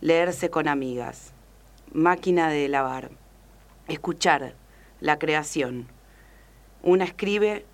[0.00, 1.32] Leerse con amigas.
[1.92, 3.10] Máquina de lavar.
[3.86, 4.54] Escuchar.
[5.00, 5.86] La creación.
[6.82, 7.64] Una escribe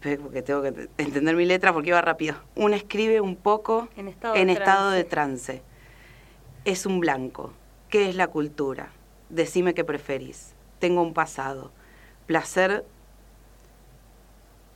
[0.00, 2.36] porque tengo que entender mi letra porque iba rápido.
[2.54, 5.62] Una escribe un poco En estado en de estado de trance.
[6.64, 7.52] Es un blanco.
[7.88, 8.90] ¿Qué es la cultura?
[9.28, 10.54] Decime qué preferís.
[10.78, 11.72] Tengo un pasado.
[12.26, 12.84] Placer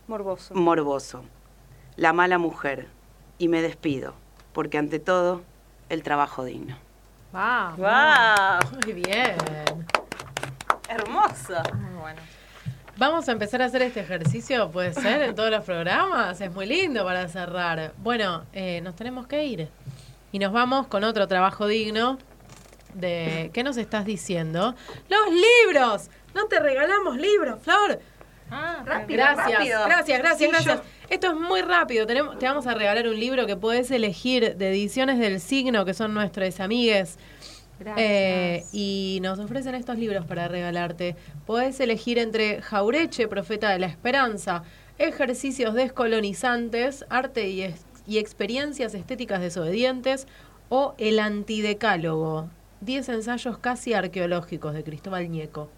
[0.09, 0.55] Morboso.
[0.55, 1.25] morboso.
[1.97, 2.89] La mala mujer.
[3.39, 4.15] Y me despido.
[4.53, 5.43] Porque ante todo,
[5.89, 6.77] el trabajo digno.
[7.33, 7.79] Vamos.
[7.79, 8.81] ¡Wow!
[8.85, 9.37] Muy bien.
[10.89, 11.63] Hermoso.
[11.75, 12.21] Muy bueno.
[12.99, 16.41] Vamos a empezar a hacer este ejercicio, puede ser, en todos los programas.
[16.41, 17.93] Es muy lindo para cerrar.
[17.99, 19.69] Bueno, eh, nos tenemos que ir.
[20.31, 22.19] Y nos vamos con otro trabajo digno
[22.95, 23.51] de...
[23.55, 24.75] ¿Qué nos estás diciendo?
[25.09, 26.11] ¡Los libros!
[26.35, 28.01] No te regalamos libros, Flor.
[28.85, 29.85] Rápido, Gracias, rápido.
[29.87, 30.77] gracias, gracias, Sí, gracias.
[30.77, 32.07] yo- Esto es muy rápido.
[32.07, 35.95] Tenemos, te vamos a regalar un libro que puedes elegir de Ediciones del Signo, que
[35.95, 37.19] son nuestros amigues.
[37.97, 41.17] Eh, y nos ofrecen estos libros para regalarte.
[41.47, 44.65] Podés elegir entre Jaureche, Profeta de la Esperanza,
[44.99, 50.27] Ejercicios descolonizantes, Arte y Experiencias Estéticas Desobedientes
[50.69, 52.49] o El Antidecálogo,
[52.81, 55.69] 10 ensayos casi arqueológicos de Cristóbal Ñeco.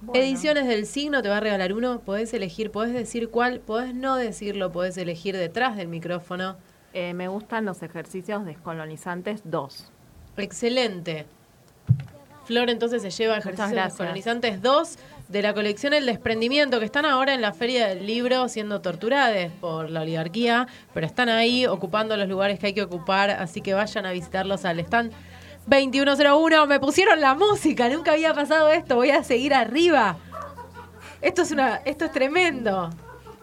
[0.00, 0.22] Bueno.
[0.22, 4.16] Ediciones del signo te va a regalar uno, podés elegir, podés decir cuál, podés no
[4.16, 6.56] decirlo, podés elegir detrás del micrófono.
[6.92, 9.90] Eh, me gustan los ejercicios descolonizantes 2.
[10.36, 11.26] Excelente.
[12.44, 17.32] Flor entonces se lleva ejercicios colonizantes 2 de la colección El Desprendimiento, que están ahora
[17.32, 22.28] en la Feria del Libro siendo torturadas por la oligarquía, pero están ahí ocupando los
[22.28, 25.12] lugares que hay que ocupar, así que vayan a visitarlos al stand
[25.66, 26.66] 2101.
[26.66, 30.18] Me pusieron la música, nunca había pasado esto, voy a seguir arriba.
[31.22, 32.90] Esto es una, esto es tremendo.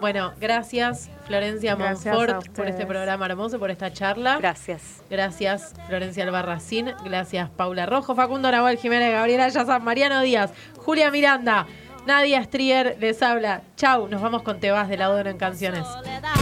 [0.01, 4.39] Bueno, gracias Florencia Gracias Monfort por este programa hermoso, por esta charla.
[4.39, 5.03] Gracias.
[5.11, 6.91] Gracias, Florencia Albarracín.
[7.05, 11.67] Gracias, Paula Rojo, Facundo Nahuel Jiménez, Gabriela Yazán, Mariano Díaz, Julia Miranda,
[12.07, 13.61] Nadia Strier les habla.
[13.77, 15.85] Chau, nos vamos con Te vas de la en canciones.
[15.85, 16.33] soledad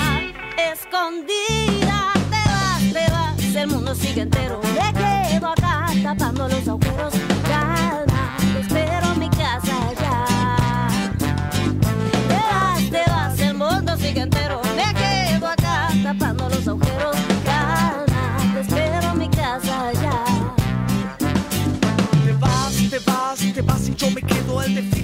[0.72, 4.62] escondida te vas, te vas, el mundo sigue entero.
[4.64, 7.29] Me quedo acá tapando los agujeros.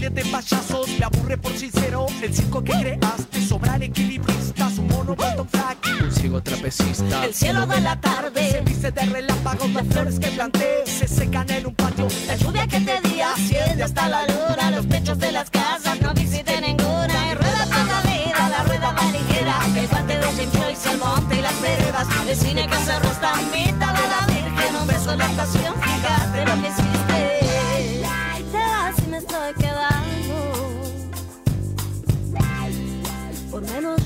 [0.10, 0.88] De payasos.
[1.00, 3.46] Me aburre por sincero el circo que creaste.
[3.46, 7.26] Sobran equilibristas, un mono Flack y un ciego trapecista.
[7.26, 8.52] El cielo de la tarde.
[8.52, 12.08] Se viste de relámpagos, las flores que planté se secan en un patio.
[12.28, 16.14] La lluvia que te di asciende hasta la luna, los techos de las casas no
[16.14, 17.32] visité ninguna.
[17.32, 19.56] Y rueda toda la vida, la rueda más ligera.
[19.76, 22.08] El guante de Jim Joyce, el monte y las veredas.
[22.28, 24.76] El cine que cerró esta mitad de la virgen.
[24.82, 26.85] Un beso en la estación, fíjate lo que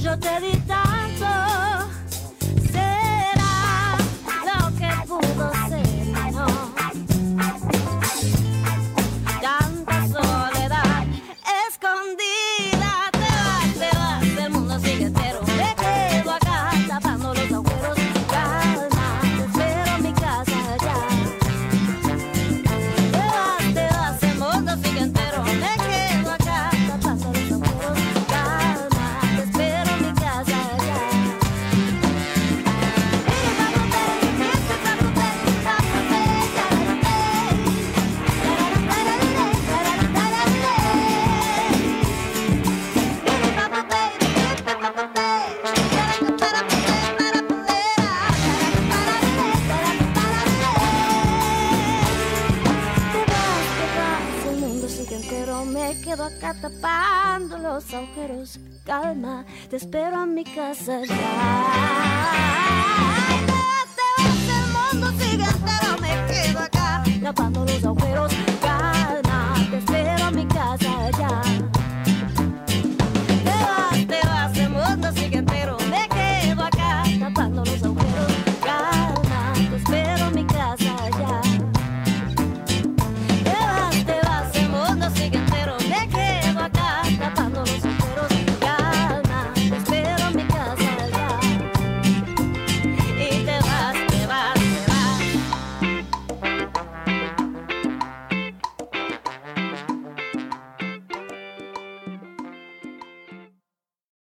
[0.10, 0.89] yo te di